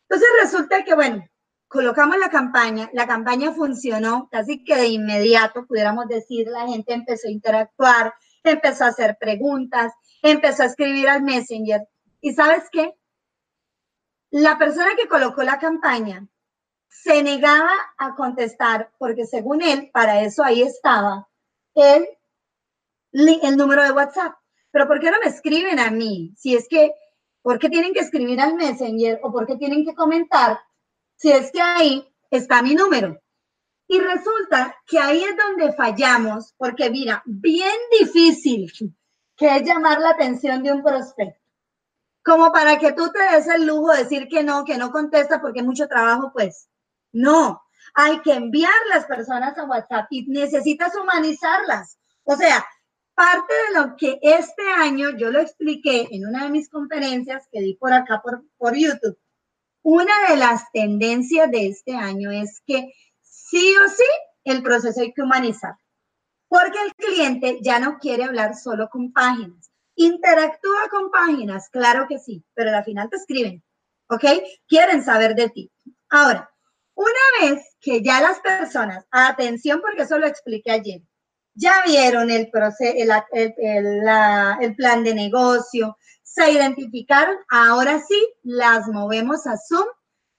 [0.08, 1.26] Entonces resulta que, bueno,
[1.68, 7.28] colocamos la campaña, la campaña funcionó casi que de inmediato, pudiéramos decir, la gente empezó
[7.28, 8.14] a interactuar,
[8.44, 11.88] empezó a hacer preguntas, empezó a escribir al Messenger.
[12.20, 12.94] ¿Y sabes qué?
[14.32, 16.28] La persona que colocó la campaña
[16.88, 21.28] se negaba a contestar porque según él, para eso ahí estaba,
[21.76, 22.08] el,
[23.12, 24.36] el número de WhatsApp.
[24.72, 26.34] Pero ¿por qué no me escriben a mí?
[26.38, 26.94] Si es que,
[27.42, 30.60] ¿por qué tienen que escribir al Messenger o por qué tienen que comentar
[31.22, 33.22] si es que ahí está mi número.
[33.88, 38.72] Y resulta que ahí es donde fallamos, porque mira, bien difícil
[39.36, 41.41] que es llamar la atención de un prospecto.
[42.24, 45.42] Como para que tú te des el lujo de decir que no, que no contesta
[45.42, 46.70] porque mucho trabajo, pues
[47.12, 47.62] no.
[47.96, 51.98] Hay que enviar las personas a WhatsApp y necesitas humanizarlas.
[52.24, 52.66] O sea,
[53.16, 57.62] parte de lo que este año yo lo expliqué en una de mis conferencias que
[57.62, 59.18] di por acá por, por YouTube
[59.84, 64.04] una de las tendencias de este año es que sí o sí
[64.44, 65.76] el proceso hay que humanizar,
[66.48, 69.71] porque el cliente ya no quiere hablar solo con páginas.
[70.02, 73.64] Interactúa con páginas, claro que sí, pero al final te escriben,
[74.10, 74.26] ¿ok?
[74.68, 75.72] Quieren saber de ti.
[76.10, 76.50] Ahora,
[76.96, 81.02] una vez que ya las personas, atención porque eso lo expliqué ayer,
[81.54, 82.96] ya vieron el, proceso,
[83.32, 89.86] el plan de negocio, se identificaron, ahora sí las movemos a Zoom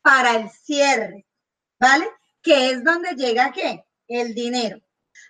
[0.01, 1.25] para el cierre,
[1.79, 2.09] ¿vale?
[2.43, 3.85] Que es donde llega qué?
[4.09, 4.81] El dinero.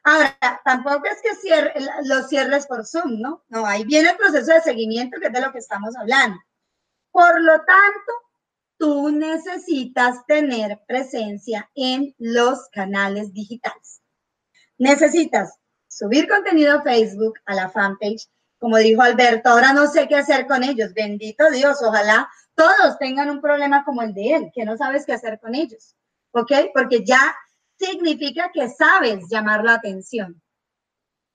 [0.04, 3.44] Ahora, tampoco es que cierre, los cierres por Zoom, ¿no?
[3.48, 6.38] No, ahí viene el proceso de seguimiento, que es de lo que estamos hablando.
[7.10, 8.12] Por lo tanto,
[8.78, 14.00] tú necesitas tener presencia en los canales digitales.
[14.78, 20.14] Necesitas subir contenido a Facebook, a la fanpage, como dijo Alberto, ahora no sé qué
[20.14, 20.94] hacer con ellos.
[20.94, 25.12] Bendito Dios, ojalá todos tengan un problema como el de él, que no sabes qué
[25.12, 25.96] hacer con ellos.
[26.30, 26.52] ¿Ok?
[26.72, 27.34] Porque ya
[27.82, 30.40] significa que sabes llamar la atención.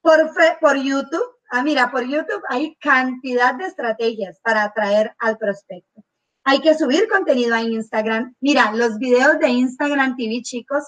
[0.02, 0.32] Por,
[0.62, 6.04] por YouTube, ah, mira, por YouTube hay cantidad de estrategias para atraer al prospecto.
[6.44, 8.34] Hay que subir contenido a Instagram.
[8.40, 10.84] Mira, los videos de Instagram TV, chicos,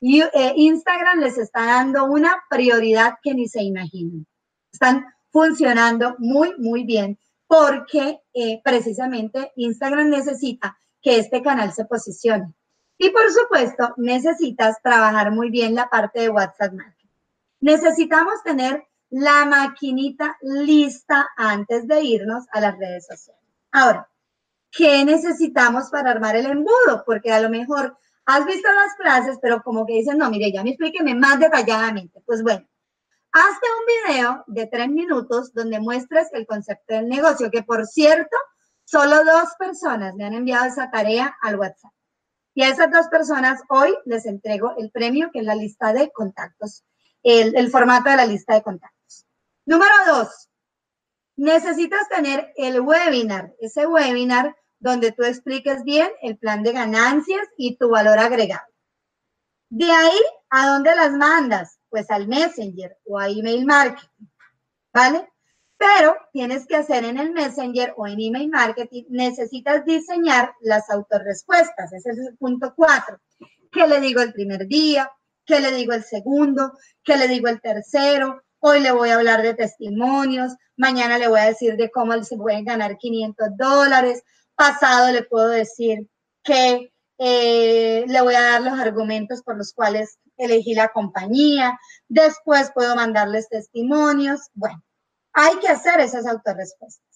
[0.00, 4.26] eh, Instagram les está dando una prioridad que ni se imaginan.
[4.72, 12.54] Están funcionando muy, muy bien porque eh, precisamente Instagram necesita que este canal se posicione.
[13.02, 17.08] Y por supuesto, necesitas trabajar muy bien la parte de WhatsApp Marketing.
[17.58, 23.42] Necesitamos tener la maquinita lista antes de irnos a las redes sociales.
[23.72, 24.08] Ahora,
[24.70, 27.02] ¿qué necesitamos para armar el embudo?
[27.04, 30.62] Porque a lo mejor has visto las clases, pero como que dicen, no, mire, ya
[30.62, 32.22] me explíqueme más detalladamente.
[32.24, 32.64] Pues bueno,
[33.32, 38.36] Hazte un video de tres minutos donde muestres el concepto del negocio, que por cierto,
[38.84, 41.90] solo dos personas me han enviado esa tarea al WhatsApp.
[42.54, 46.10] Y a esas dos personas hoy les entrego el premio, que es la lista de
[46.10, 46.84] contactos,
[47.22, 49.26] el, el formato de la lista de contactos.
[49.64, 50.48] Número dos,
[51.36, 57.76] necesitas tener el webinar, ese webinar donde tú expliques bien el plan de ganancias y
[57.76, 58.66] tu valor agregado.
[59.70, 61.78] De ahí, ¿a dónde las mandas?
[61.92, 64.26] pues al Messenger o a email marketing,
[64.94, 65.30] ¿vale?
[65.82, 71.92] Pero tienes que hacer en el Messenger o en email marketing, necesitas diseñar las autorrespuestas,
[71.92, 73.18] ese es el punto cuatro.
[73.72, 75.10] ¿Qué le digo el primer día?
[75.44, 76.72] ¿Qué le digo el segundo?
[77.02, 78.42] ¿Qué le digo el tercero?
[78.60, 82.36] Hoy le voy a hablar de testimonios, mañana le voy a decir de cómo se
[82.36, 84.22] pueden ganar 500 dólares,
[84.54, 86.06] pasado le puedo decir
[86.44, 92.70] que eh, le voy a dar los argumentos por los cuales elegí la compañía, después
[92.72, 94.42] puedo mandarles testimonios.
[94.54, 94.80] Bueno,
[95.32, 97.08] hay que hacer esas autorrespuestas.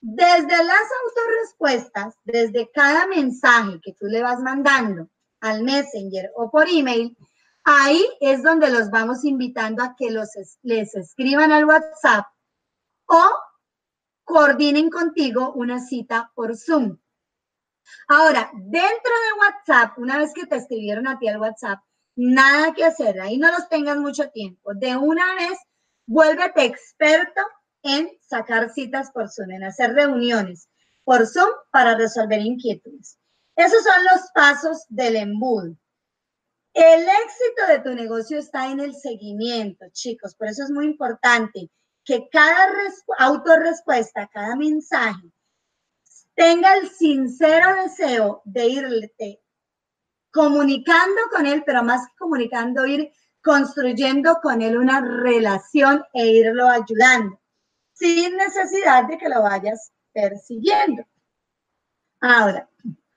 [0.00, 5.08] Desde las autorrespuestas, desde cada mensaje que tú le vas mandando
[5.40, 7.16] al Messenger o por email,
[7.64, 10.28] Ahí es donde los vamos invitando a que los,
[10.62, 12.26] les escriban al WhatsApp
[13.06, 13.22] o
[14.22, 16.98] coordinen contigo una cita por Zoom.
[18.08, 21.80] Ahora, dentro de WhatsApp, una vez que te escribieron a ti al WhatsApp,
[22.16, 24.74] nada que hacer, ahí no los tengas mucho tiempo.
[24.74, 25.58] De una vez,
[26.06, 27.40] vuélvete experto
[27.82, 30.68] en sacar citas por Zoom, en hacer reuniones
[31.04, 33.18] por Zoom para resolver inquietudes.
[33.56, 35.76] Esos son los pasos del embudo.
[36.72, 40.34] El éxito de tu negocio está en el seguimiento, chicos.
[40.34, 41.70] Por eso es muy importante
[42.04, 42.68] que cada
[43.18, 45.30] autorrespuesta, cada mensaje,
[46.34, 49.40] tenga el sincero deseo de irte
[50.32, 53.12] comunicando con él, pero más que comunicando, ir
[53.44, 57.38] construyendo con él una relación e irlo ayudando,
[57.92, 61.04] sin necesidad de que lo vayas persiguiendo.
[62.20, 62.68] Ahora,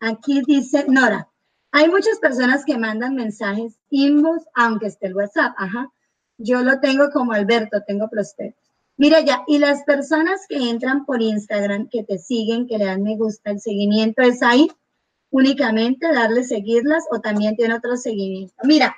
[0.02, 1.30] aquí dice Nora,
[1.72, 5.54] hay muchas personas que mandan mensajes inbox, aunque esté el WhatsApp.
[5.58, 5.90] Ajá.
[6.38, 8.68] Yo lo tengo como Alberto, tengo prospectos.
[8.98, 13.04] Mira ya, y las personas que entran por Instagram, que te siguen, que le dan
[13.04, 14.70] me gusta, el seguimiento es ahí
[15.30, 18.56] únicamente darle seguirlas o también tiene otro seguimiento.
[18.64, 18.96] Mira,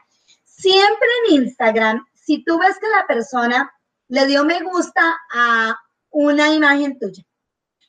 [0.59, 3.71] siempre en Instagram, si tú ves que la persona
[4.07, 5.75] le dio me gusta a
[6.11, 7.23] una imagen tuya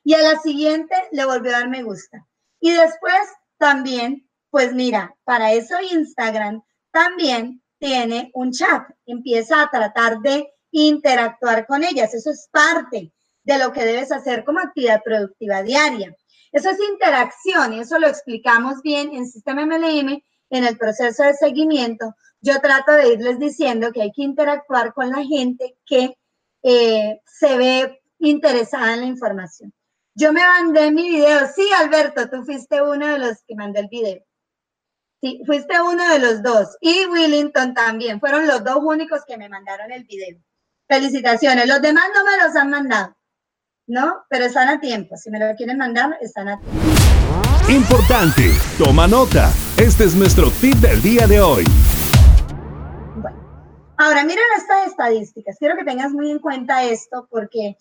[0.04, 2.26] y a la siguiente le volvió a dar me gusta
[2.61, 3.20] y después
[3.59, 11.66] también, pues mira, para eso Instagram también tiene un chat, empieza a tratar de interactuar
[11.66, 12.14] con ellas.
[12.14, 16.14] Eso es parte de lo que debes hacer como actividad productiva diaria.
[16.52, 21.35] Eso es interacción y eso lo explicamos bien en Sistema MLM en el proceso de
[21.35, 22.14] seguimiento.
[22.42, 26.16] Yo trato de irles diciendo que hay que interactuar con la gente que
[26.62, 29.72] eh, se ve interesada en la información.
[30.14, 31.40] Yo me mandé mi video.
[31.55, 34.22] Sí, Alberto, tú fuiste uno de los que mandé el video.
[35.22, 36.76] Sí, fuiste uno de los dos.
[36.81, 38.20] Y Willington también.
[38.20, 40.38] Fueron los dos únicos que me mandaron el video.
[40.88, 41.68] Felicitaciones.
[41.68, 43.16] Los demás no me los han mandado,
[43.87, 44.24] ¿no?
[44.31, 45.16] Pero están a tiempo.
[45.16, 46.79] Si me lo quieren mandar, están a tiempo.
[47.68, 49.53] Importante, toma nota.
[49.76, 51.64] Este es nuestro tip del día de hoy.
[54.03, 55.59] Ahora miren estas estadísticas.
[55.59, 57.77] Quiero que tengas muy en cuenta esto porque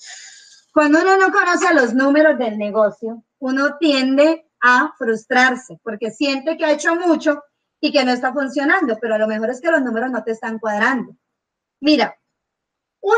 [0.73, 6.65] cuando uno no conoce los números del negocio, uno tiende a frustrarse porque siente que
[6.65, 7.41] ha hecho mucho
[7.79, 10.31] y que no está funcionando, pero a lo mejor es que los números no te
[10.31, 11.15] están cuadrando.
[11.79, 12.19] Mira,
[12.99, 13.15] un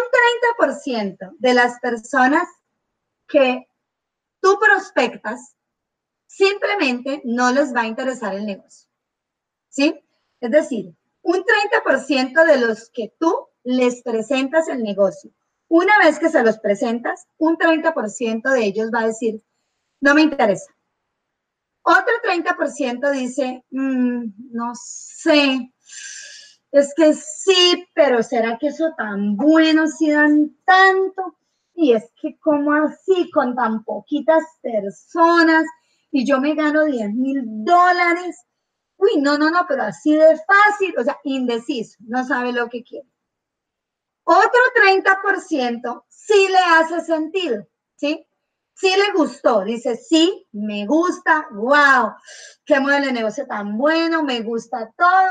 [0.60, 2.48] 30% de las personas
[3.28, 3.68] que
[4.40, 5.56] tú prospectas
[6.28, 8.88] simplemente no les va a interesar el negocio.
[9.70, 10.00] ¿Sí?
[10.40, 15.32] Es decir, un 30% de los que tú les presentas el negocio,
[15.68, 19.42] una vez que se los presentas, un 30% de ellos va a decir,
[20.02, 20.70] no me interesa.
[21.84, 25.72] Otro 30% dice, mm, no sé,
[26.72, 31.38] es que sí, pero ¿será que eso tan bueno si dan tanto?
[31.74, 35.66] Y es que como así, con tan poquitas personas,
[36.12, 38.46] y yo me gano 10 mil dólares.
[39.02, 42.84] Uy, no, no, no, pero así de fácil, o sea, indeciso, no sabe lo que
[42.84, 43.08] quiere.
[44.24, 48.28] Otro 30% sí le hace sentido, ¿sí?
[48.76, 52.14] Sí le gustó, dice, sí, me gusta, wow,
[52.64, 55.30] qué modelo de negocio tan bueno, me gusta todo,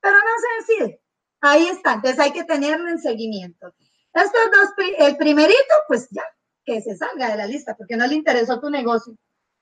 [0.00, 1.02] pero no se decide.
[1.42, 3.72] Ahí está, entonces hay que tenerlo en seguimiento.
[4.12, 6.24] Estos dos, el primerito, pues ya,
[6.64, 9.14] que se salga de la lista, porque no le interesó tu negocio.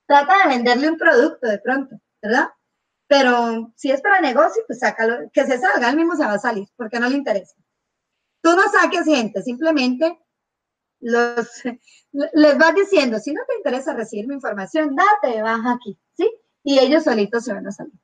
[0.07, 2.49] Trata de venderle un producto de pronto, ¿verdad?
[3.11, 6.39] Pero si es para negocio, pues sácalo, que se salga, él mismo se va a
[6.39, 7.57] salir, porque no le interesa.
[8.39, 10.17] Tú no saques gente, simplemente
[11.01, 11.45] los,
[12.13, 16.31] les vas diciendo, si no te interesa recibir mi información, date baja aquí, ¿sí?
[16.63, 17.99] Y ellos solitos se van a salir.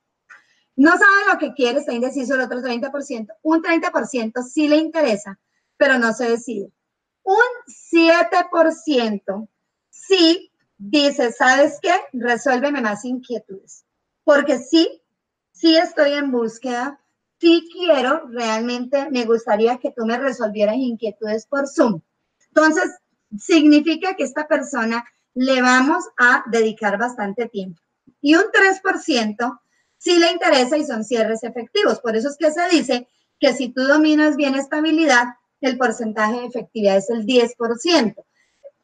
[0.76, 3.28] No sabe lo que quiere, está indeciso el otro 30%.
[3.44, 5.40] Un 30% sí le interesa,
[5.78, 6.74] pero no se decide.
[7.24, 7.38] Un
[7.94, 9.48] 7%
[9.90, 11.94] sí dice, ¿sabes qué?
[12.12, 13.87] Resuélveme más inquietudes.
[14.28, 15.02] Porque sí,
[15.54, 17.00] sí estoy en búsqueda,
[17.40, 22.02] sí quiero, realmente me gustaría que tú me resolvieras inquietudes por Zoom.
[22.50, 22.92] Entonces,
[23.40, 27.82] significa que esta persona le vamos a dedicar bastante tiempo.
[28.20, 29.62] Y un 3%
[29.98, 32.02] sí le interesa y son cierres efectivos.
[32.02, 33.08] Por eso es que se dice
[33.40, 35.24] que si tú dominas bien estabilidad,
[35.62, 38.16] el porcentaje de efectividad es el 10%.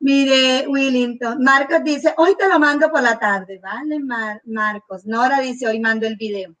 [0.00, 4.00] Mire, Willington, Marcos dice, hoy te lo mando por la tarde, ¿vale,
[4.44, 5.04] Marcos?
[5.06, 6.54] Nora dice, hoy mando el video.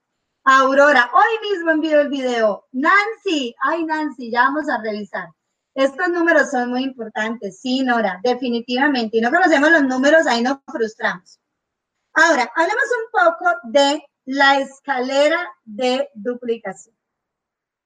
[0.44, 2.66] Aurora, hoy mismo envío el video.
[2.72, 5.28] Nancy, ay, Nancy, ya vamos a revisar.
[5.74, 9.18] Estos números son muy importantes, sí, Nora, definitivamente.
[9.18, 11.40] Y no conocemos los números, ahí nos frustramos.
[12.14, 16.96] Ahora, hablemos un poco de la escalera de duplicación.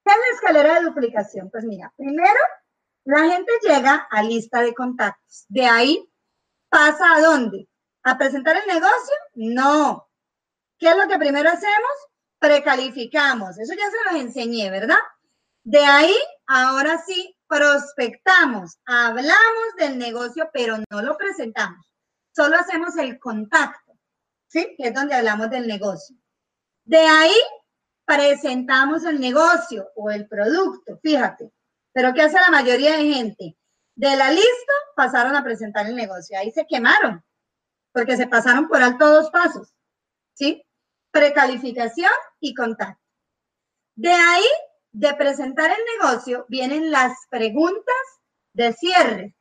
[0.05, 1.51] ¿Qué es la escalera de duplicación?
[1.51, 2.39] Pues mira, primero
[3.05, 5.47] la gente llega a lista de contactos.
[5.49, 6.07] De ahí
[6.68, 7.68] pasa a dónde?
[8.03, 9.14] ¿A presentar el negocio?
[9.35, 10.09] No.
[10.79, 11.91] ¿Qué es lo que primero hacemos?
[12.39, 13.59] Precalificamos.
[13.59, 14.99] Eso ya se los enseñé, ¿verdad?
[15.64, 16.14] De ahí,
[16.47, 18.79] ahora sí, prospectamos.
[18.85, 21.87] Hablamos del negocio, pero no lo presentamos.
[22.37, 23.88] Solo hacemos el contacto,
[24.49, 24.74] ¿sí?
[24.78, 26.16] Es donde hablamos del negocio.
[26.84, 27.34] De ahí,
[28.05, 30.99] presentamos el negocio o el producto.
[31.03, 31.53] Fíjate,
[31.92, 33.57] pero ¿qué hace la mayoría de gente?
[33.94, 36.38] De la lista pasaron a presentar el negocio.
[36.38, 37.22] Ahí se quemaron,
[37.92, 39.74] porque se pasaron por alto dos pasos.
[40.34, 40.64] ¿Sí?
[41.11, 43.03] Precalificación y contacto.
[43.96, 44.46] De ahí,
[44.92, 47.96] de presentar el negocio, vienen las preguntas
[48.53, 49.34] de cierre.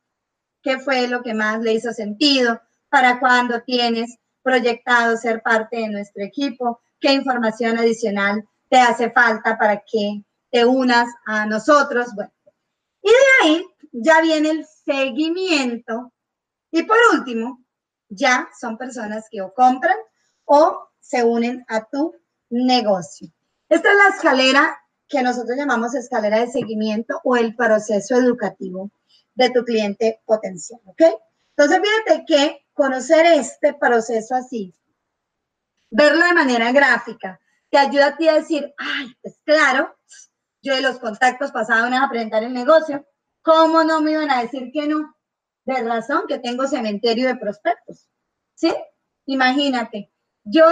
[0.64, 2.60] ¿Qué fue lo que más le hizo sentido?
[2.90, 4.18] ¿Para cuándo tienes
[4.48, 6.80] proyectado ser parte de nuestro equipo?
[7.02, 12.08] ¿Qué información adicional te hace falta para que te unas a nosotros?
[12.16, 12.32] Bueno,
[13.02, 16.14] y de ahí ya viene el seguimiento.
[16.72, 17.62] Y por último,
[18.08, 19.98] ya son personas que o compran
[20.46, 22.16] o se unen a tu
[22.50, 23.28] negocio.
[23.68, 24.78] Esta es la escalera
[25.10, 28.92] que nosotros llamamos escalera de seguimiento o el proceso educativo
[29.36, 31.02] de tu cliente potencial, ¿ok?
[31.50, 34.74] Entonces, fíjate que conocer este proceso así,
[35.90, 39.98] verlo de manera gráfica, te ayuda a ti a decir, ay, pues claro,
[40.62, 43.06] yo de los contactos pasaban a presentar el negocio,
[43.42, 45.16] ¿cómo no me iban a decir que no?
[45.66, 48.08] De razón que tengo cementerio de prospectos.
[48.54, 48.74] ¿Sí?
[49.26, 50.12] Imagínate,
[50.44, 50.66] yo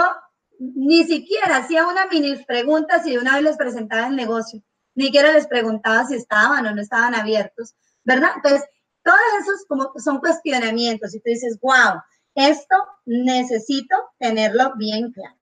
[0.58, 4.62] ni siquiera hacía una mini pregunta si de una vez les presentaba el negocio,
[4.94, 8.30] ni siquiera les preguntaba si estaban o no estaban abiertos, ¿verdad?
[8.36, 8.62] Entonces,
[9.06, 12.02] todos esos como son cuestionamientos y tú dices, wow,
[12.34, 15.38] esto necesito tenerlo bien claro.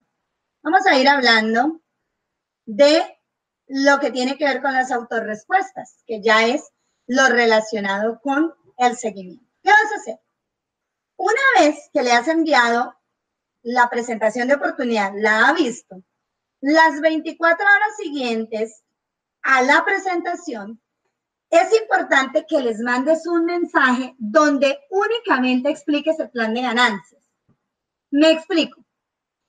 [0.62, 1.80] Vamos a ir hablando
[2.66, 3.02] de
[3.66, 6.70] lo que tiene que ver con las autorrespuestas, que ya es
[7.06, 9.50] lo relacionado con el seguimiento.
[9.62, 10.20] ¿Qué vas a hacer?
[11.16, 12.94] Una vez que le has enviado
[13.62, 16.02] la presentación de oportunidad, la ha visto,
[16.60, 18.82] las 24 horas siguientes
[19.42, 20.82] a la presentación,
[21.54, 27.22] es importante que les mandes un mensaje donde únicamente expliques el plan de ganancias.
[28.10, 28.84] Me explico.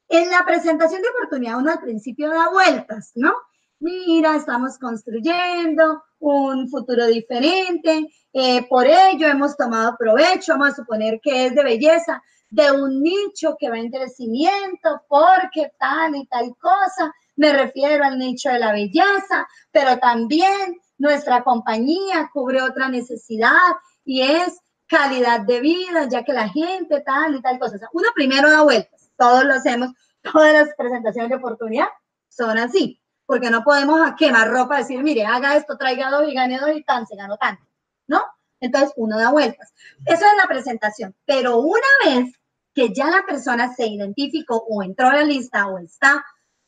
[0.08, 3.34] En la presentación de oportunidad uno al principio da vueltas, ¿no?
[3.80, 11.20] mira, estamos construyendo un futuro diferente, eh, por ello hemos tomado provecho, vamos a suponer
[11.22, 16.56] que es de belleza, de un nicho que va en crecimiento, porque tal y tal
[16.60, 23.74] cosa, me refiero al nicho de la belleza, pero también nuestra compañía cubre otra necesidad
[24.04, 27.78] y es calidad de vida, ya que la gente tal y tal cosa.
[27.94, 29.92] uno primero da vueltas, todos lo hacemos,
[30.22, 31.88] todas las presentaciones de oportunidad
[32.30, 36.60] son así porque no podemos quemar ropa, decir, mire, haga esto, traiga dos y gane
[36.60, 37.64] dos y tan, se ganó tanto,
[38.08, 38.24] ¿no?
[38.60, 39.74] Entonces uno da vueltas.
[40.06, 41.16] Eso es la presentación.
[41.26, 42.34] Pero una vez
[42.74, 46.26] que ya la persona se identificó o entró a la lista o está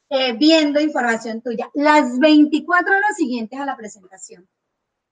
[0.10, 4.47] eh, viendo información tuya, las 24 horas siguientes a la presentación,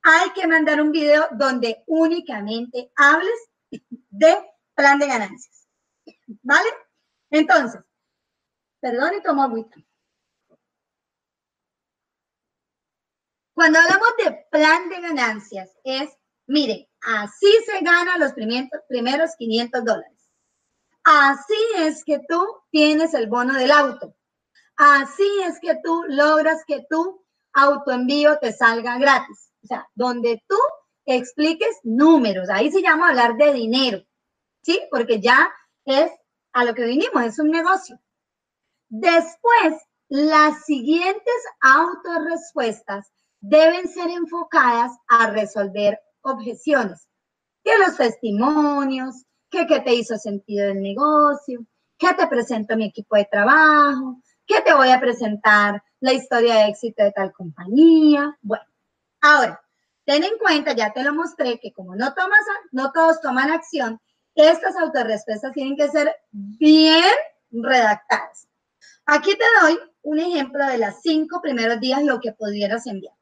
[0.01, 3.49] hay que mandar un video donde únicamente hables
[4.09, 4.37] de
[4.75, 5.67] plan de ganancias.
[6.43, 6.69] ¿Vale?
[7.31, 7.81] Entonces,
[8.79, 9.75] perdón y tomo agüita.
[13.55, 16.09] Cuando hablamos de plan de ganancias, es,
[16.45, 20.29] mire, así se ganan los primeros 500 dólares.
[21.03, 24.15] Así es que tú tienes el bono del auto.
[24.77, 27.23] Así es que tú logras que tu
[27.53, 29.51] autoenvío te salga gratis.
[29.63, 30.57] O sea, donde tú
[31.05, 32.49] expliques números.
[32.49, 34.03] Ahí se llama hablar de dinero.
[34.61, 34.81] ¿Sí?
[34.91, 35.49] Porque ya
[35.85, 36.11] es
[36.53, 37.99] a lo que vinimos, es un negocio.
[38.87, 39.75] Después,
[40.07, 47.07] las siguientes autorrespuestas deben ser enfocadas a resolver objeciones.
[47.63, 51.65] que los testimonios, que qué te hizo sentido el negocio,
[51.97, 56.67] que te presento mi equipo de trabajo, que te voy a presentar la historia de
[56.67, 58.37] éxito de tal compañía.
[58.41, 58.65] Bueno,
[59.21, 59.61] ahora,
[60.05, 63.99] ten en cuenta, ya te lo mostré, que como no, tomas, no todos toman acción,
[64.35, 67.03] estas autorrespuestas tienen que ser bien
[67.51, 68.47] redactadas.
[69.05, 73.15] Aquí te doy un ejemplo de las cinco primeros días lo que pudieras enviar.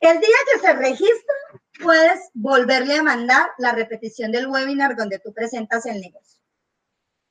[0.00, 1.34] El día que se registra,
[1.82, 6.40] puedes volverle a mandar la repetición del webinar donde tú presentas el negocio.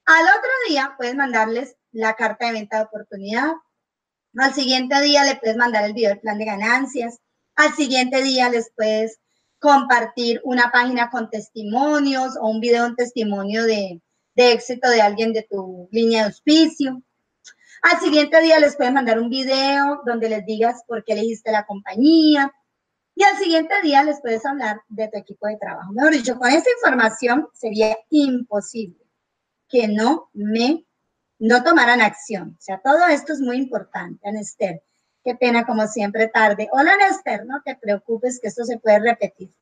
[0.05, 3.53] Al otro día, puedes mandarles la carta de venta de oportunidad.
[4.37, 7.19] Al siguiente día, le puedes mandar el video del plan de ganancias.
[7.55, 9.19] Al siguiente día, les puedes
[9.59, 14.01] compartir una página con testimonios o un video, un testimonio de,
[14.35, 17.01] de éxito de alguien de tu línea de auspicio.
[17.83, 21.65] Al siguiente día les puedes mandar un video donde les digas por qué elegiste la
[21.65, 22.51] compañía.
[23.15, 25.91] Y al siguiente día les puedes hablar de tu equipo de trabajo.
[25.91, 29.05] Mejor dicho, con esta información sería imposible
[29.67, 30.85] que no me,
[31.43, 32.55] no tomaran acción.
[32.57, 34.81] O sea, todo esto es muy importante, Anester.
[35.25, 36.69] Qué pena, como siempre, tarde.
[36.71, 39.53] Hola, Anester, no te preocupes que esto se puede repetir.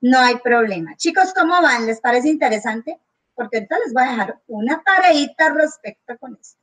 [0.00, 0.96] No hay problema.
[0.96, 1.86] Chicos, ¿cómo van?
[1.86, 3.00] ¿Les parece interesante?
[3.34, 6.60] Porque ahorita les voy a dejar una tareita respecto con esto.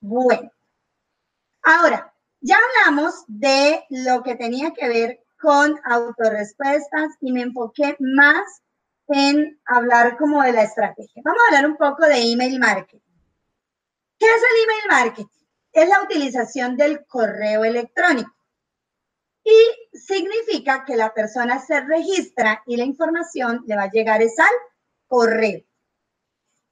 [0.00, 0.50] Bueno,
[1.62, 8.60] ahora, ya hablamos de lo que tenía que ver con autorrespuestas y me enfoqué más
[9.06, 11.22] en hablar como de la estrategia.
[11.24, 13.03] Vamos a hablar un poco de email marketing.
[14.24, 15.44] ¿Qué es el email marketing?
[15.70, 18.34] Es la utilización del correo electrónico.
[19.44, 24.38] Y significa que la persona se registra y la información le va a llegar es
[24.38, 24.54] al
[25.08, 25.60] correo.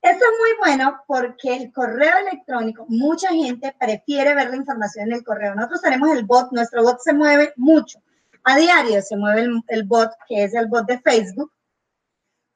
[0.01, 5.19] Esto es muy bueno porque el correo electrónico, mucha gente prefiere ver la información en
[5.19, 5.55] el correo.
[5.55, 7.99] Nosotros tenemos el bot, nuestro bot se mueve mucho.
[8.45, 11.53] A diario se mueve el, bot, que es el bot de Facebook,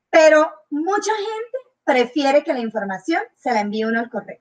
[0.09, 4.41] pero mucha gente prefiere que la información se la envíe uno al correo.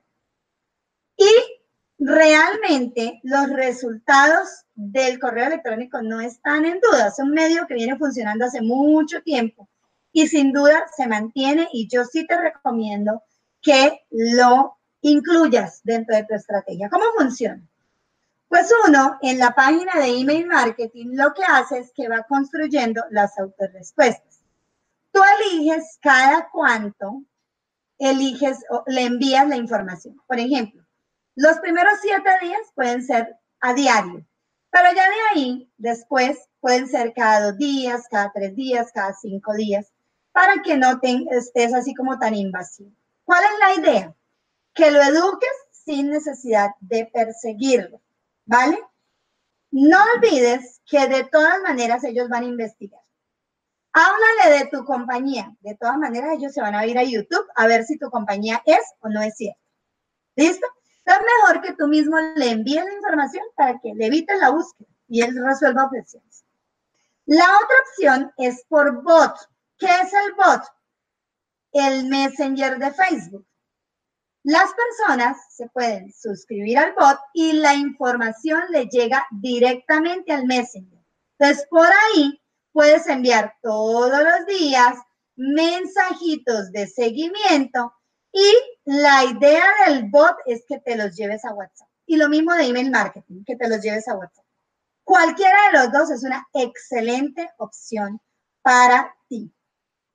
[1.98, 7.08] Realmente los resultados del correo electrónico no están en duda.
[7.08, 9.68] Es un medio que viene funcionando hace mucho tiempo
[10.12, 13.22] y sin duda se mantiene y yo sí te recomiendo
[13.62, 16.88] que lo incluyas dentro de tu estrategia.
[16.90, 17.62] ¿Cómo funciona?
[18.48, 23.02] Pues uno, en la página de email marketing, lo que hace es que va construyendo
[23.10, 24.40] las autorrespuestas.
[25.10, 27.22] Tú eliges cada cuánto,
[27.98, 30.20] eliges o le envías la información.
[30.26, 30.85] Por ejemplo,
[31.36, 34.26] los primeros siete días pueden ser a diario,
[34.70, 39.54] pero ya de ahí, después, pueden ser cada dos días, cada tres días, cada cinco
[39.54, 39.92] días
[40.36, 42.90] para que no te, estés así como tan invasivo.
[43.24, 44.14] ¿Cuál es la idea?
[44.74, 48.02] Que lo eduques sin necesidad de perseguirlo,
[48.44, 48.78] ¿vale?
[49.70, 53.00] No olvides que de todas maneras ellos van a investigar.
[53.92, 55.56] Háblale de tu compañía.
[55.62, 58.62] De todas maneras, ellos se van a ir a YouTube a ver si tu compañía
[58.66, 59.60] es o no es cierta.
[60.34, 60.66] ¿Listo?
[61.06, 64.88] Es mejor que tú mismo le envíes la información para que le evites la búsqueda
[65.08, 66.44] y él resuelva objeciones.
[67.26, 69.34] La otra opción es por bot.
[69.78, 70.62] ¿Qué es el bot?
[71.72, 73.46] El Messenger de Facebook.
[74.42, 81.04] Las personas se pueden suscribir al bot y la información le llega directamente al Messenger.
[81.38, 82.40] Entonces, por ahí
[82.72, 84.96] puedes enviar todos los días
[85.36, 87.92] mensajitos de seguimiento
[88.36, 88.52] y
[88.84, 91.88] la idea del bot es que te los lleves a WhatsApp.
[92.04, 94.44] Y lo mismo de email marketing, que te los lleves a WhatsApp.
[95.04, 98.20] Cualquiera de los dos es una excelente opción
[98.60, 99.50] para ti.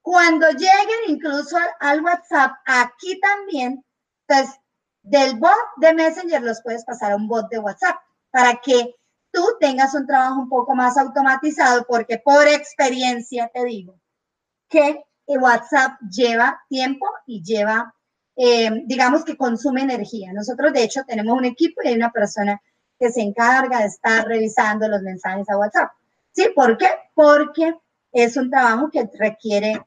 [0.03, 3.83] Cuando lleguen incluso al, WhatsApp, aquí también,
[4.27, 4.51] pues
[5.01, 7.97] del bot de Messenger los puedes pasar a un bot de WhatsApp
[8.29, 8.95] para que
[9.31, 13.99] tú tengas un trabajo un poco más automatizado, porque por experiencia te digo
[14.69, 17.95] que WhatsApp lleva tiempo y lleva,
[18.43, 20.33] eh, digamos que consume energía.
[20.33, 22.59] Nosotros, de hecho, tenemos un equipo y hay una persona
[22.99, 25.91] que se encarga de estar revisando los mensajes a WhatsApp.
[26.31, 26.49] ¿Sí?
[26.55, 26.87] ¿Por qué?
[27.13, 27.75] Porque
[28.11, 29.85] es un trabajo que requiere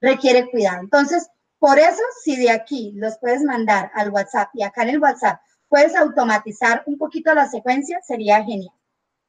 [0.00, 0.80] requiere cuidado.
[0.80, 1.26] Entonces,
[1.58, 5.40] por eso, si de aquí los puedes mandar al WhatsApp y acá en el WhatsApp
[5.68, 8.74] puedes automatizar un poquito la secuencia, sería genial.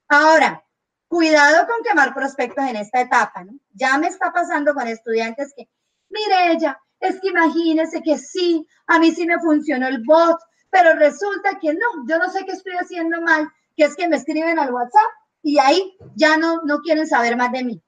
[0.10, 0.64] Ahora,
[1.08, 3.54] cuidado con quemar prospectos en esta etapa, ¿no?
[3.74, 5.70] Ya me está pasando con estudiantes que,
[6.10, 10.38] mire ella, es que imagínese que sí, a mí sí me funcionó el bot,
[10.70, 14.18] pero resulta que no, yo no sé qué estoy haciendo mal, que es que me
[14.18, 15.12] escriben al WhatsApp
[15.44, 17.84] y ahí ya no, no quieren saber más de mí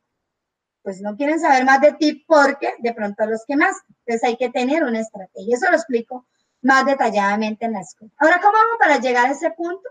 [0.82, 3.76] pues no quieren saber más de ti porque de pronto los que más.
[4.05, 5.55] Entonces hay que tener una estrategia.
[5.55, 6.26] Eso lo explico
[6.62, 8.14] más detalladamente en la escuela.
[8.18, 9.88] Ahora, ¿cómo vamos para llegar a ese punto?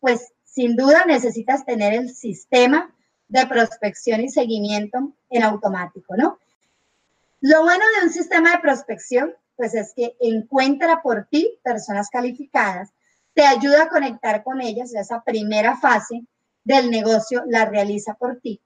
[0.00, 2.94] Pues sin duda necesitas tener el sistema
[3.28, 6.38] de prospección y seguimiento en automático, ¿no?
[7.46, 12.94] Lo bueno de un sistema de prospección, pues es que encuentra por ti personas calificadas,
[13.34, 16.24] te ayuda a conectar con ellas, esa primera fase
[16.64, 18.62] del negocio la realiza por ti.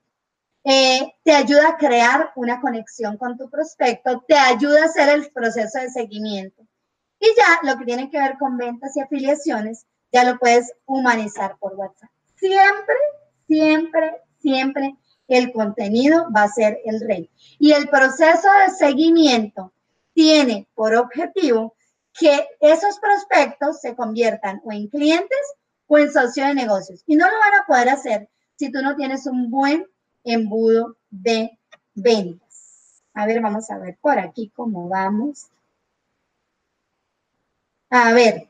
[0.63, 5.29] Eh, te ayuda a crear una conexión con tu prospecto, te ayuda a hacer el
[5.33, 6.65] proceso de seguimiento.
[7.19, 11.57] Y ya lo que tiene que ver con ventas y afiliaciones, ya lo puedes humanizar
[11.59, 12.11] por WhatsApp.
[12.37, 12.97] Siempre,
[13.49, 14.97] siempre, siempre
[15.29, 17.31] el contenido va a ser el rey.
[17.59, 19.73] Y el proceso de seguimiento
[20.15, 21.77] tiene por objetivo
[22.19, 25.39] que esos prospectos se conviertan o en clientes
[25.87, 27.05] o en socios de negocios.
[27.07, 29.87] Y no lo van a poder hacer si tú no tienes un buen
[30.25, 31.57] embudo de
[31.95, 33.03] ventas.
[33.15, 35.49] A ver, vamos a ver por aquí cómo vamos.
[37.91, 38.49] A ver.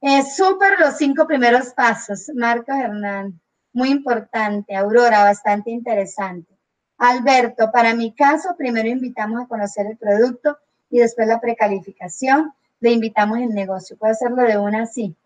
[0.00, 2.30] Es súper los cinco primeros pasos.
[2.34, 3.40] Marcos Hernán
[3.74, 4.74] muy importante.
[4.74, 6.56] Aurora, bastante interesante.
[6.96, 10.56] Alberto, para mi caso, primero invitamos a conocer el producto
[10.88, 12.54] y después la precalificación.
[12.80, 13.98] Le invitamos el negocio.
[13.98, 15.16] Puede hacerlo de una así.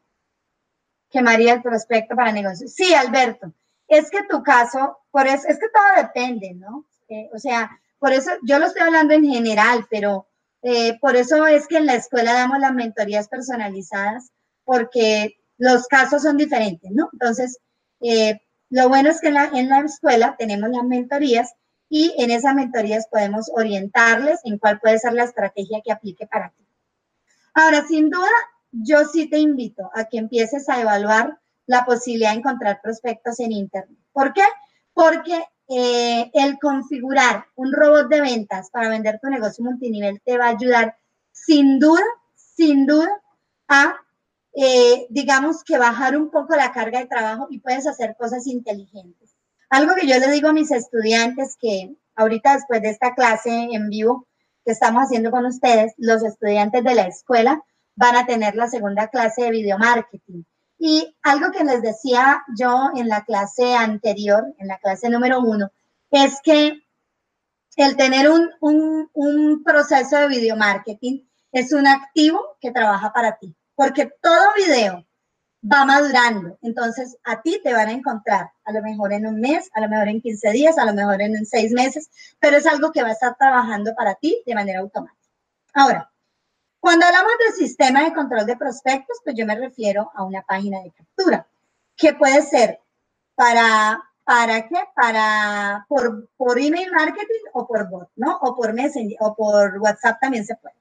[1.10, 2.66] Que María el prospecto para negocio.
[2.68, 3.52] Sí, Alberto.
[3.86, 6.84] Es que tu caso, por eso, es que todo depende, ¿no?
[7.08, 10.26] Eh, o sea, por eso yo lo estoy hablando en general, pero
[10.62, 14.30] eh, por eso es que en la escuela damos las mentorías personalizadas,
[14.64, 17.08] porque los casos son diferentes, ¿no?
[17.12, 17.58] Entonces,
[18.00, 18.40] eh,
[18.70, 21.54] lo bueno es que en la, en la escuela tenemos las mentorías
[21.88, 26.50] y en esas mentorías podemos orientarles en cuál puede ser la estrategia que aplique para
[26.50, 26.66] ti.
[27.54, 28.28] Ahora, sin duda,
[28.70, 33.52] yo sí te invito a que empieces a evaluar la posibilidad de encontrar prospectos en
[33.52, 33.98] Internet.
[34.12, 34.44] ¿Por qué?
[34.92, 40.46] Porque eh, el configurar un robot de ventas para vender tu negocio multinivel te va
[40.46, 40.96] a ayudar
[41.32, 42.02] sin duda,
[42.34, 43.10] sin duda,
[43.68, 43.96] a
[44.60, 49.36] eh, digamos que bajar un poco la carga de trabajo y puedes hacer cosas inteligentes.
[49.70, 53.88] Algo que yo le digo a mis estudiantes que ahorita después de esta clase en
[53.88, 54.26] vivo
[54.64, 57.62] que estamos haciendo con ustedes, los estudiantes de la escuela
[57.94, 60.42] van a tener la segunda clase de video marketing.
[60.76, 65.70] Y algo que les decía yo en la clase anterior, en la clase número uno,
[66.10, 66.82] es que
[67.76, 71.20] el tener un, un, un proceso de video marketing
[71.52, 75.06] es un activo que trabaja para ti porque todo video
[75.62, 76.58] va madurando.
[76.62, 79.88] Entonces, a ti te van a encontrar, a lo mejor en un mes, a lo
[79.88, 82.10] mejor en 15 días, a lo mejor en seis meses,
[82.40, 85.30] pero es algo que va a estar trabajando para ti de manera automática.
[85.74, 86.10] Ahora,
[86.80, 90.80] cuando hablamos del sistema de control de prospectos, pues yo me refiero a una página
[90.82, 91.46] de captura,
[91.96, 92.80] que puede ser
[93.36, 94.82] para, ¿para qué?
[94.96, 98.38] Para, por, por email marketing o por bot, ¿no?
[98.38, 100.74] O por Messenger o por WhatsApp también se puede.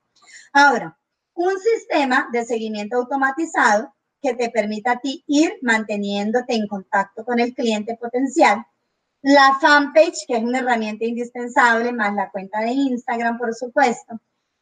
[0.51, 0.97] Ahora,
[1.37, 7.39] un sistema de seguimiento automatizado que te permita a ti ir manteniéndote en contacto con
[7.39, 8.65] el cliente potencial.
[9.21, 14.19] La fanpage, que es una herramienta indispensable, más la cuenta de Instagram, por supuesto.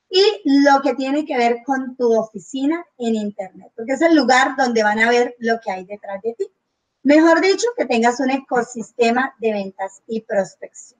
[0.09, 4.55] Y lo que tiene que ver con tu oficina en Internet, porque es el lugar
[4.57, 6.47] donde van a ver lo que hay detrás de ti.
[7.03, 10.94] Mejor dicho, que tengas un ecosistema de ventas y prospección.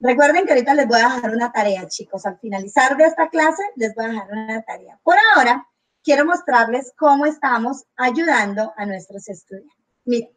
[0.00, 2.24] Recuerden que ahorita les voy a dejar una tarea, chicos.
[2.24, 4.98] Al finalizar de esta clase, les voy a dejar una tarea.
[5.02, 5.68] Por ahora,
[6.02, 9.76] quiero mostrarles cómo estamos ayudando a nuestros estudiantes.
[10.06, 10.30] Miren,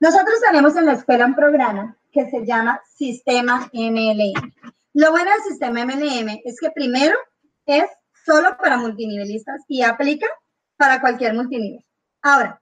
[0.00, 4.52] nosotros tenemos en la escuela un programa que se llama Sistema MLM.
[4.92, 7.16] Lo bueno del sistema MLM es que primero
[7.64, 7.86] es
[8.24, 10.26] solo para multinivelistas y aplica
[10.76, 11.84] para cualquier multinivel.
[12.20, 12.60] Ahora,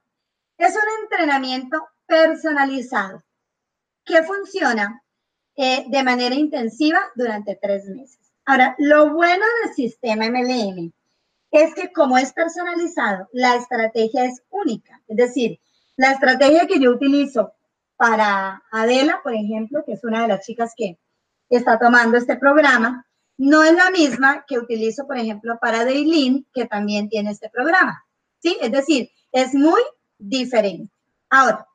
[0.57, 3.23] es un entrenamiento personalizado
[4.05, 5.02] que funciona
[5.55, 8.19] eh, de manera intensiva durante tres meses.
[8.45, 10.91] Ahora, lo bueno del sistema MLM
[11.51, 15.01] es que como es personalizado, la estrategia es única.
[15.07, 15.59] Es decir,
[15.95, 17.53] la estrategia que yo utilizo
[17.95, 20.97] para Adela, por ejemplo, que es una de las chicas que
[21.49, 23.05] está tomando este programa,
[23.37, 28.03] no es la misma que utilizo, por ejemplo, para Daylin, que también tiene este programa.
[28.39, 28.57] ¿Sí?
[28.61, 29.81] Es decir, es muy
[30.17, 30.91] diferente.
[31.29, 31.67] Ahora,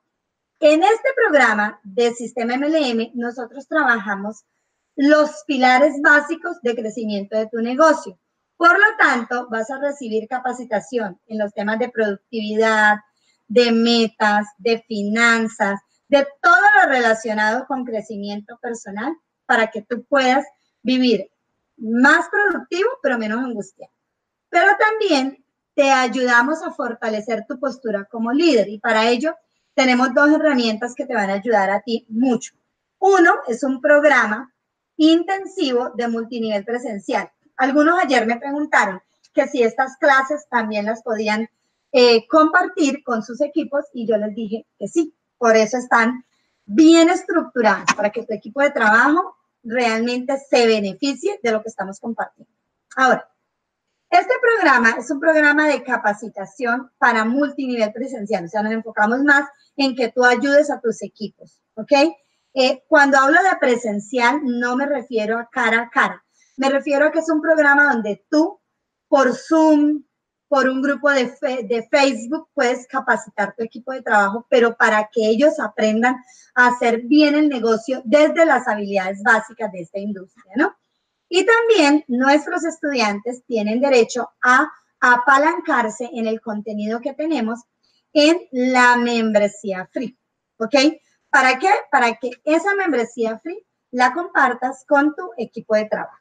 [0.59, 4.43] en este programa de Sistema MLM, nosotros trabajamos
[4.95, 8.19] los pilares básicos de crecimiento de tu negocio.
[8.57, 12.97] Por lo tanto, vas a recibir capacitación en los temas de productividad,
[13.47, 15.79] de metas, de finanzas,
[16.09, 20.45] de todo lo relacionado con crecimiento personal para que tú puedas
[20.83, 21.31] vivir
[21.77, 23.93] más productivo, pero menos angustiado.
[24.49, 29.33] Pero también te ayudamos a fortalecer tu postura como líder y para ello
[29.79, 32.53] tenemos dos herramientas que te van a ayudar a ti mucho.
[32.99, 34.53] Uno es un programa
[34.97, 37.31] intensivo de multinivel presencial.
[37.55, 39.01] Algunos ayer me preguntaron
[39.33, 41.47] que si estas clases también las podían
[41.93, 46.25] eh, compartir con sus equipos y yo les dije que sí, por eso están
[46.65, 52.01] bien estructuradas para que tu equipo de trabajo realmente se beneficie de lo que estamos
[52.01, 52.51] compartiendo.
[52.97, 53.29] Ahora,
[54.09, 59.47] este programa es un programa de capacitación para multinivel presencial, o sea, nos enfocamos más
[59.75, 61.91] en que tú ayudes a tus equipos, ¿ok?
[62.55, 66.25] Eh, cuando hablo de presencial, no me refiero a cara a cara,
[66.57, 68.59] me refiero a que es un programa donde tú,
[69.07, 70.03] por Zoom,
[70.47, 71.31] por un grupo de,
[71.67, 76.15] de Facebook, puedes capacitar tu equipo de trabajo, pero para que ellos aprendan
[76.55, 80.75] a hacer bien el negocio desde las habilidades básicas de esta industria, ¿no?
[81.29, 84.69] Y también nuestros estudiantes tienen derecho a
[84.99, 87.59] apalancarse en el contenido que tenemos
[88.13, 90.17] en la membresía free.
[90.57, 90.75] ¿Ok?
[91.29, 91.69] ¿Para qué?
[91.91, 96.17] Para que esa membresía free la compartas con tu equipo de trabajo.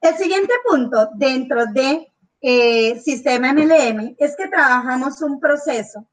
[0.00, 6.06] El siguiente punto dentro de eh, sistema MLM es que trabajamos un proceso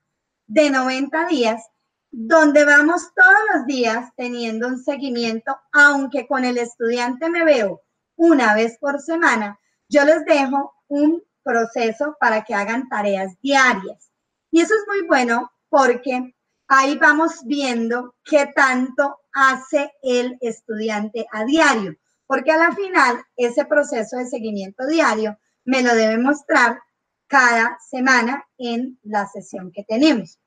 [0.48, 1.62] de 90 días
[2.10, 7.82] donde vamos todos los días teniendo un seguimiento, aunque con el estudiante me veo
[8.22, 9.60] una vez por semana,
[9.90, 14.12] yo les dejo un proceso para que hagan tareas diarias.
[14.52, 16.36] Y eso es muy bueno porque
[16.68, 21.96] ahí vamos viendo qué tanto hace el estudiante a diario,
[22.28, 26.80] porque a la final ese proceso de seguimiento diario me lo debe mostrar
[27.26, 30.38] cada semana en la sesión que tenemos.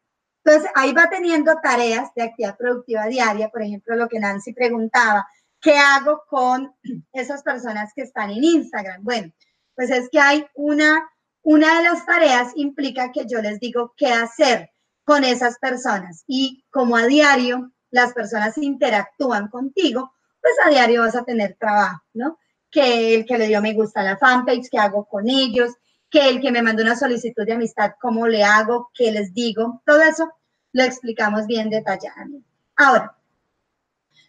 [0.45, 5.27] Entonces, ahí va teniendo tareas de actividad productiva diaria, por ejemplo, lo que Nancy preguntaba,
[5.65, 6.77] ¿Qué hago con
[7.15, 9.03] esas personas que están en Instagram?
[9.03, 9.33] Bueno,
[9.75, 11.09] pues es que hay una,
[11.41, 14.71] una de las tareas implica que yo les digo qué hacer
[15.05, 20.12] con esas personas y como a diario las personas interactúan contigo,
[20.43, 22.39] pues a diario vas a tener trabajo, ¿no?
[22.71, 25.73] Que el que le dio me gusta a la fanpage, qué hago con ellos,
[26.11, 29.83] que el que me mandó una solicitud de amistad, cómo le hago, qué les digo,
[29.87, 30.31] todo eso
[30.73, 32.47] lo explicamos bien detalladamente.
[32.77, 33.17] Ahora,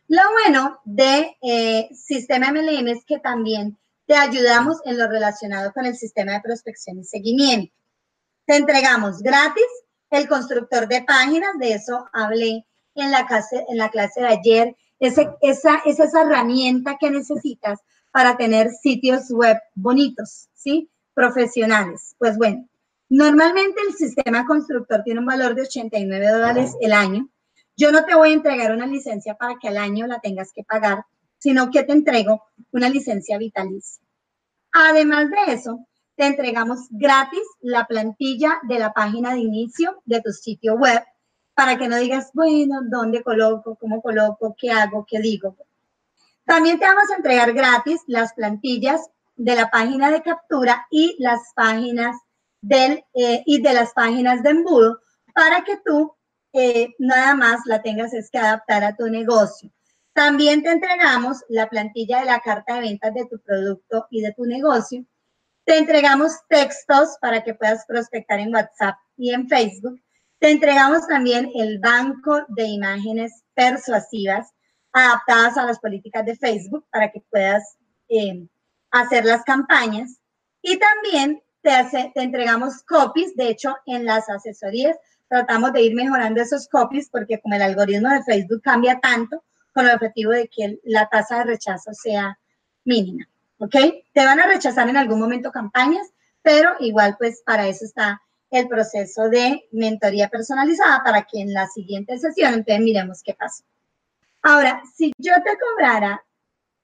[0.08, 5.86] lo bueno de eh, Sistema MLM es que también te ayudamos en lo relacionado con
[5.86, 7.74] el sistema de prospección y seguimiento.
[8.46, 9.66] Te entregamos gratis
[10.12, 14.76] el constructor de páginas, de eso hablé en la clase, en la clase de ayer.
[15.00, 17.80] esa, es esa herramienta que necesitas
[18.12, 20.90] para tener sitios web bonitos, ¿sí?
[21.16, 22.16] Profesionales.
[22.20, 22.68] Pues bueno,
[23.10, 27.28] normalmente el sistema constructor tiene un valor de 89 dólares el año
[27.78, 30.64] yo no te voy a entregar una licencia para que al año la tengas que
[30.64, 31.06] pagar,
[31.38, 34.04] sino que te entrego una licencia vitalicia.
[34.72, 40.32] Además de eso, te entregamos gratis la plantilla de la página de inicio de tu
[40.32, 41.04] sitio web
[41.54, 43.76] para que no digas, bueno, ¿dónde coloco?
[43.76, 44.56] ¿Cómo coloco?
[44.58, 45.06] ¿Qué hago?
[45.08, 45.56] ¿Qué digo?
[46.46, 51.54] También te vamos a entregar gratis las plantillas de la página de captura y las
[51.56, 52.18] páginas
[52.62, 55.00] del, eh, y de las páginas de embudo
[55.34, 56.14] para que tú
[57.00, 59.72] nada más la tengas es que adaptar a tu negocio.
[60.14, 64.34] También te entregamos la plantilla de la carta de ventas de tu producto y de
[64.34, 65.06] tu negocio.
[65.66, 70.02] Te entregamos textos para que puedas prospectar en WhatsApp y en Facebook.
[70.40, 74.54] Te entregamos también el banco de imágenes persuasivas
[74.94, 77.76] adaptadas a las políticas de Facebook para que puedas
[78.08, 78.48] eh,
[78.92, 80.20] hacer las campañas.
[80.62, 84.96] Y también te, hace, te entregamos copies, de hecho, en las asesorías
[85.28, 89.88] tratamos de ir mejorando esos copies porque como el algoritmo de Facebook cambia tanto, con
[89.88, 92.40] el objetivo de que la tasa de rechazo sea
[92.86, 93.28] mínima.
[93.58, 93.76] ¿Ok?
[94.14, 96.08] Te van a rechazar en algún momento campañas,
[96.42, 98.22] pero igual pues para eso está
[98.52, 103.64] el proceso de mentoría personalizada para que en la siguiente sesión entonces miremos qué pasa.
[104.42, 106.24] Ahora, si yo te cobrara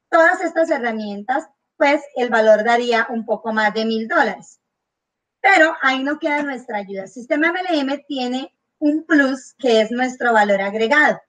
[0.09, 4.60] todas estas herramientas, pues el valor daría un poco más de mil dólares.
[5.41, 7.03] Pero ahí no queda nuestra ayuda.
[7.03, 11.19] El sistema MLM tiene un plus que es nuestro valor agregado.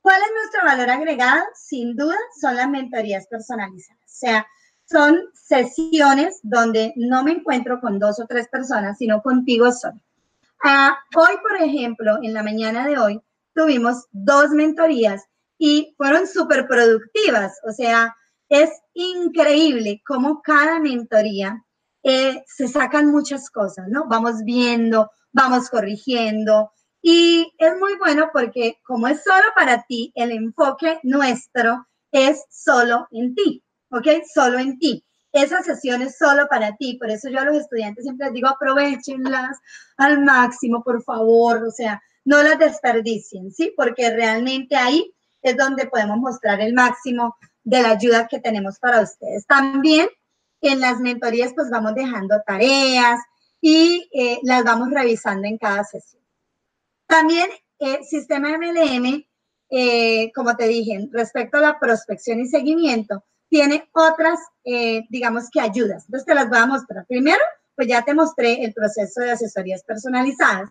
[0.00, 1.44] ¿Cuál es nuestro valor agregado?
[1.54, 4.02] Sin duda son las mentorías personalizadas.
[4.02, 4.46] O sea,
[4.84, 10.00] son sesiones donde no me encuentro con dos o tres personas, sino contigo solo.
[10.64, 13.20] Ah, hoy, por ejemplo, en la mañana de hoy,
[13.54, 15.24] tuvimos dos mentorías
[15.58, 17.58] y fueron súper productivas.
[17.66, 18.14] O sea,
[18.48, 21.64] es increíble cómo cada mentoría
[22.02, 24.06] eh, se sacan muchas cosas, ¿no?
[24.08, 26.72] Vamos viendo, vamos corrigiendo.
[27.00, 33.08] Y es muy bueno porque como es solo para ti, el enfoque nuestro es solo
[33.10, 34.06] en ti, ¿ok?
[34.32, 35.04] Solo en ti.
[35.32, 38.48] Esa sesión es solo para ti, por eso yo a los estudiantes siempre les digo,
[38.48, 39.58] aprovechenlas
[39.96, 43.72] al máximo, por favor, o sea, no las desperdicien, ¿sí?
[43.76, 49.00] Porque realmente ahí es donde podemos mostrar el máximo de la ayuda que tenemos para
[49.00, 49.46] ustedes.
[49.46, 50.08] También
[50.62, 53.20] en las mentorías pues vamos dejando tareas
[53.60, 56.22] y eh, las vamos revisando en cada sesión.
[57.06, 59.24] También el sistema MLM,
[59.70, 65.60] eh, como te dije, respecto a la prospección y seguimiento, tiene otras, eh, digamos que
[65.60, 66.04] ayudas.
[66.06, 67.06] Entonces te las voy a mostrar.
[67.06, 67.42] Primero,
[67.74, 70.70] pues ya te mostré el proceso de asesorías personalizadas.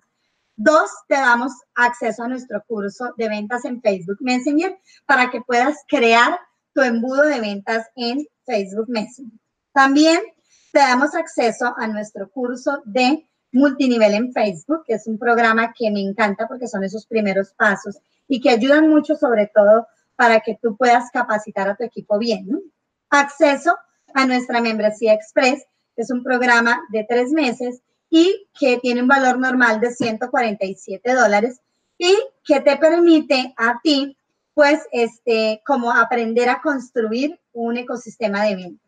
[0.55, 5.77] Dos, te damos acceso a nuestro curso de ventas en Facebook Messenger para que puedas
[5.87, 6.39] crear
[6.73, 9.40] tu embudo de ventas en Facebook Messenger.
[9.73, 10.21] También
[10.71, 15.91] te damos acceso a nuestro curso de multinivel en Facebook, que es un programa que
[15.91, 17.97] me encanta porque son esos primeros pasos
[18.27, 22.61] y que ayudan mucho sobre todo para que tú puedas capacitar a tu equipo bien.
[23.09, 23.75] Acceso
[24.13, 25.65] a nuestra membresía Express,
[25.95, 31.13] que es un programa de tres meses y que tiene un valor normal de 147
[31.13, 31.59] dólares
[31.97, 34.17] y que te permite a ti,
[34.53, 38.80] pues, este, como aprender a construir un ecosistema de ventas.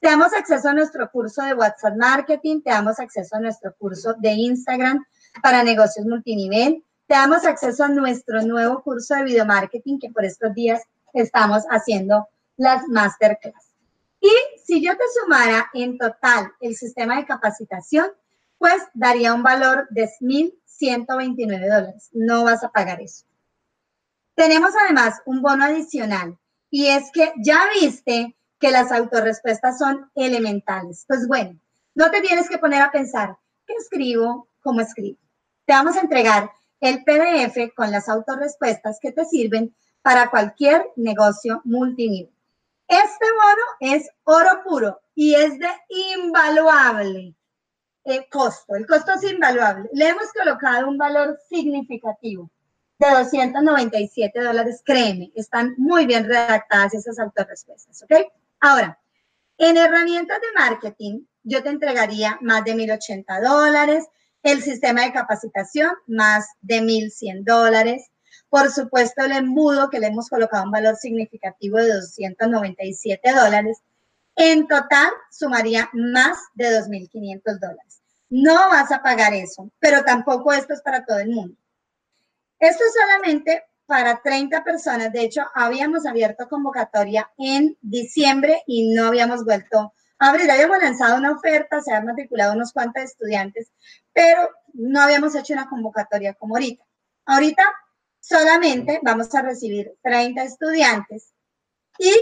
[0.00, 4.14] Te damos acceso a nuestro curso de WhatsApp Marketing, te damos acceso a nuestro curso
[4.18, 5.04] de Instagram
[5.42, 10.24] para negocios multinivel, te damos acceso a nuestro nuevo curso de video marketing que por
[10.24, 10.82] estos días
[11.14, 13.72] estamos haciendo las masterclass.
[14.20, 14.30] Y
[14.64, 18.10] si yo te sumara en total el sistema de capacitación,
[18.58, 22.10] pues daría un valor de 1.129 dólares.
[22.12, 23.24] No vas a pagar eso.
[24.34, 26.36] Tenemos además un bono adicional
[26.70, 31.04] y es que ya viste que las autorrespuestas son elementales.
[31.06, 31.58] Pues bueno,
[31.94, 33.36] no te tienes que poner a pensar,
[33.66, 34.48] ¿qué escribo?
[34.60, 35.18] ¿Cómo escribo?
[35.64, 36.50] Te vamos a entregar
[36.80, 42.32] el PDF con las autorrespuestas que te sirven para cualquier negocio multinivel.
[42.86, 45.68] Este bono es oro puro y es de
[46.14, 47.34] invaluable
[48.04, 48.74] eh, costo.
[48.74, 49.90] El costo es invaluable.
[49.92, 52.50] Le hemos colocado un valor significativo
[52.98, 54.82] de 297 dólares.
[54.84, 58.32] Créeme, están muy bien redactadas esas autorrespuestas, ¿ok?
[58.60, 58.98] Ahora,
[59.58, 64.06] en herramientas de marketing, yo te entregaría más de 1.080 dólares,
[64.42, 68.10] el sistema de capacitación, más de 1.100 dólares.
[68.48, 73.82] Por supuesto, el embudo, que le hemos colocado un valor significativo de 297 dólares.
[74.36, 78.00] En total, sumaría más de 2.500 dólares.
[78.30, 81.56] No vas a pagar eso, pero tampoco esto es para todo el mundo.
[82.58, 85.10] Esto es solamente para 30 personas.
[85.12, 91.32] De hecho, habíamos abierto convocatoria en diciembre y no habíamos vuelto abrir, habíamos lanzado una
[91.32, 93.72] oferta, se han matriculado unos cuantos estudiantes,
[94.12, 96.84] pero no habíamos hecho una convocatoria como ahorita.
[97.24, 97.62] Ahorita
[98.20, 101.32] solamente vamos a recibir 30 estudiantes
[101.98, 102.12] y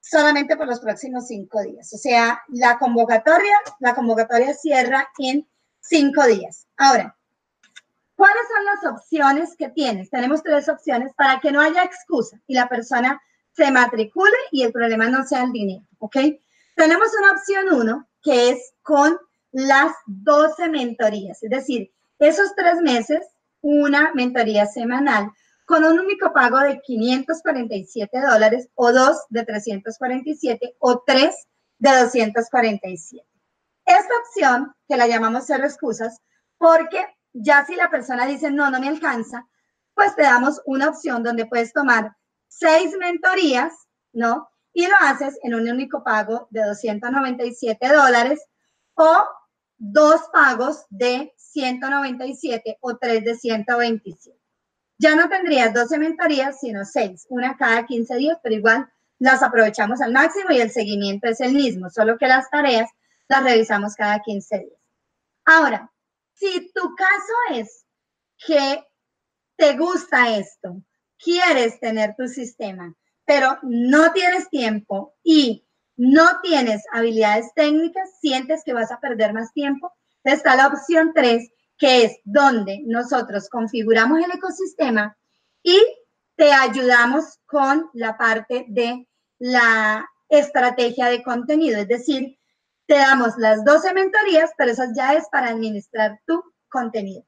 [0.00, 1.92] solamente por los próximos cinco días.
[1.92, 5.48] O sea, la convocatoria, la convocatoria cierra en
[5.80, 6.66] cinco días.
[6.76, 7.16] Ahora,
[8.22, 10.08] ¿cuáles son las opciones que tienes?
[10.08, 13.20] Tenemos tres opciones para que no haya excusa y la persona
[13.50, 16.16] se matricule y el problema no sea el dinero, ¿ok?
[16.76, 19.18] Tenemos una opción uno, que es con
[19.50, 23.26] las 12 mentorías, es decir, esos tres meses,
[23.60, 25.28] una mentoría semanal
[25.64, 31.34] con un único pago de 547 dólares o dos de 347 o tres
[31.78, 33.26] de 247.
[33.84, 36.20] Esta opción, que la llamamos cero excusas,
[36.56, 39.46] porque ya si la persona dice, no, no me alcanza,
[39.94, 42.16] pues te damos una opción donde puedes tomar
[42.48, 43.72] seis mentorías,
[44.12, 44.48] ¿no?
[44.72, 48.40] y lo haces en un único pago de 297 dólares
[48.94, 49.24] o
[49.78, 54.38] dos pagos de 197 o tres de 127.
[54.98, 60.00] Ya no tendrías 12 mentorías, sino seis, una cada 15 días, pero igual las aprovechamos
[60.00, 62.88] al máximo y el seguimiento es el mismo, solo que las tareas
[63.28, 64.80] las revisamos cada 15 días.
[65.44, 65.91] Ahora,
[66.34, 67.86] si tu caso es
[68.46, 68.84] que
[69.56, 70.82] te gusta esto,
[71.22, 75.64] quieres tener tu sistema, pero no tienes tiempo y
[75.96, 79.92] no tienes habilidades técnicas, sientes que vas a perder más tiempo,
[80.24, 85.16] está la opción 3, que es donde nosotros configuramos el ecosistema
[85.62, 85.78] y
[86.36, 89.06] te ayudamos con la parte de
[89.38, 92.38] la estrategia de contenido, es decir,
[92.86, 97.24] te damos las 12 mentorías, pero esas ya es para administrar tu contenido.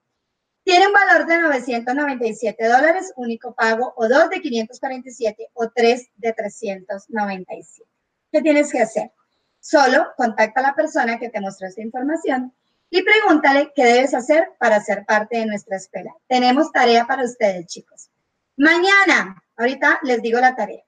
[0.65, 6.33] Tiene un valor de 997 dólares, único pago, o dos de 547 o tres de
[6.33, 7.91] 397.
[8.33, 9.13] ¿Qué tienes que hacer?
[9.61, 12.55] Solo contacta a la persona que te mostró esta información
[12.89, 16.15] y pregúntale qué debes hacer para ser parte de nuestra escuela.
[16.29, 18.09] Tenemos tarea para ustedes, chicos.
[18.57, 20.83] Mañana, ahorita les digo la tarea.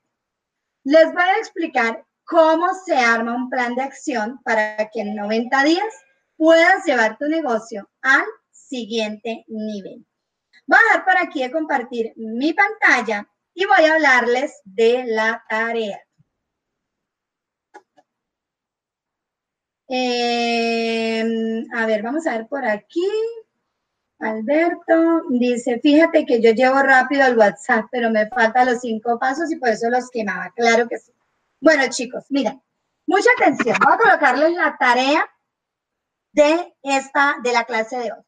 [0.84, 5.64] Les voy a explicar cómo se arma un plan de acción para que en 90
[5.64, 5.86] días
[6.36, 10.04] puedas llevar tu negocio al siguiente nivel.
[10.66, 15.42] Voy a dar por aquí de compartir mi pantalla y voy a hablarles de la
[15.48, 16.00] tarea.
[19.88, 23.08] Em, a ver, vamos a ver por aquí.
[24.18, 29.52] Alberto dice, fíjate que yo llevo rápido el WhatsApp, pero me faltan los cinco pasos
[29.52, 30.52] y por eso los quemaba.
[30.56, 31.12] Claro que sí.
[31.60, 32.62] Bueno, chicos, miren,
[33.06, 33.76] mucha atención.
[33.82, 35.28] Voy a colocarles la tarea
[36.32, 38.22] de esta, de la clase de hoy.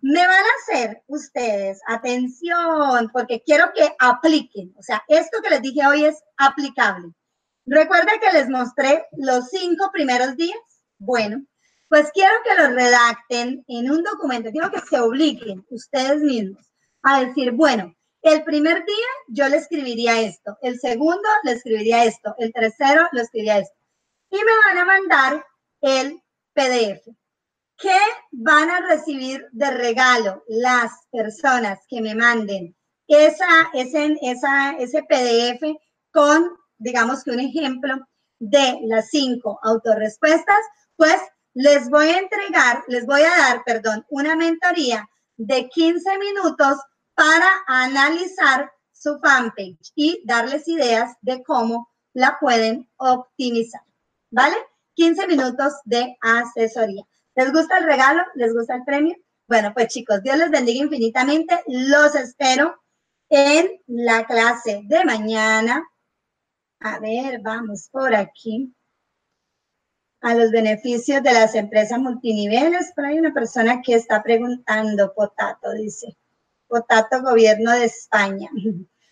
[0.00, 4.72] Me van a hacer ustedes, atención, porque quiero que apliquen.
[4.78, 7.12] O sea, esto que les dije hoy es aplicable.
[7.66, 10.58] Recuerden que les mostré los cinco primeros días.
[10.98, 11.44] Bueno,
[11.88, 14.50] pues quiero que los redacten en un documento.
[14.52, 16.70] Quiero que se obliguen ustedes mismos
[17.02, 22.34] a decir, bueno, el primer día yo le escribiría esto, el segundo le escribiría esto,
[22.38, 23.76] el tercero le escribiría esto.
[24.30, 25.46] Y me van a mandar
[25.80, 27.06] el PDF.
[27.78, 27.96] ¿Qué
[28.32, 35.78] van a recibir de regalo las personas que me manden esa, ese, esa, ese PDF
[36.12, 37.96] con, digamos que un ejemplo
[38.40, 40.58] de las cinco autorrespuestas?
[40.96, 41.20] Pues
[41.54, 46.78] les voy a entregar, les voy a dar, perdón, una mentoría de 15 minutos
[47.18, 53.82] para analizar su fanpage y darles ideas de cómo la pueden optimizar.
[54.30, 54.54] ¿Vale?
[54.94, 57.02] 15 minutos de asesoría.
[57.34, 58.22] ¿Les gusta el regalo?
[58.36, 59.16] ¿Les gusta el premio?
[59.48, 61.60] Bueno, pues chicos, Dios les bendiga infinitamente.
[61.66, 62.80] Los espero
[63.28, 65.88] en la clase de mañana.
[66.78, 68.72] A ver, vamos por aquí.
[70.20, 72.92] A los beneficios de las empresas multiniveles.
[72.94, 76.16] Pero hay una persona que está preguntando, Potato, dice.
[76.68, 78.50] Potato, gobierno de España.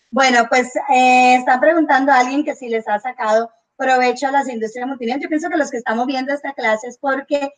[0.09, 4.49] Bueno, pues eh, está preguntando a alguien que si les ha sacado provecho a las
[4.49, 5.23] industrias multiniveles.
[5.23, 7.51] Yo pienso que los que estamos viendo esta clase es porque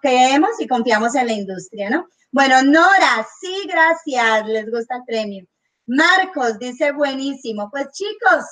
[0.00, 2.06] creemos y confiamos en la industria, ¿no?
[2.30, 5.46] Bueno, Nora, sí, gracias, les gusta el premio.
[5.86, 7.70] Marcos dice buenísimo.
[7.70, 8.44] Pues chicos,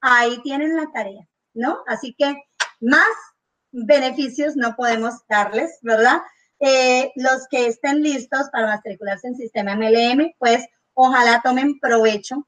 [0.00, 1.78] ahí tienen la tarea, ¿no?
[1.86, 2.36] Así que
[2.80, 3.06] más
[3.70, 6.20] beneficios no podemos darles, ¿verdad?
[6.60, 12.46] Eh, los que estén listos para matricularse en sistema MLM, pues ojalá tomen provecho.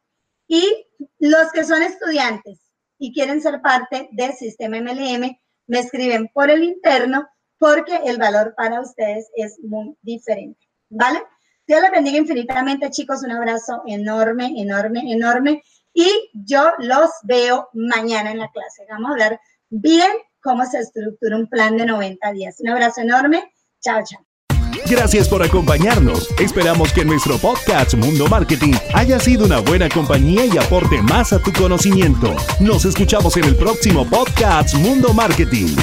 [0.49, 0.87] Y
[1.19, 2.61] los que son estudiantes
[2.99, 7.29] y quieren ser parte del sistema MLM, me escriben por el interno
[7.59, 11.23] porque el valor para ustedes es muy diferente, ¿vale?
[11.67, 13.23] Dios les bendiga infinitamente, chicos.
[13.25, 15.63] Un abrazo enorme, enorme, enorme.
[15.93, 18.87] Y yo los veo mañana en la clase.
[18.89, 22.61] Vamos a hablar bien cómo se estructura un plan de 90 días.
[22.61, 23.53] Un abrazo enorme.
[23.83, 24.27] Chao, chao.
[24.89, 26.29] Gracias por acompañarnos.
[26.39, 31.41] Esperamos que nuestro podcast Mundo Marketing haya sido una buena compañía y aporte más a
[31.41, 32.35] tu conocimiento.
[32.61, 35.75] Nos escuchamos en el próximo podcast Mundo Marketing.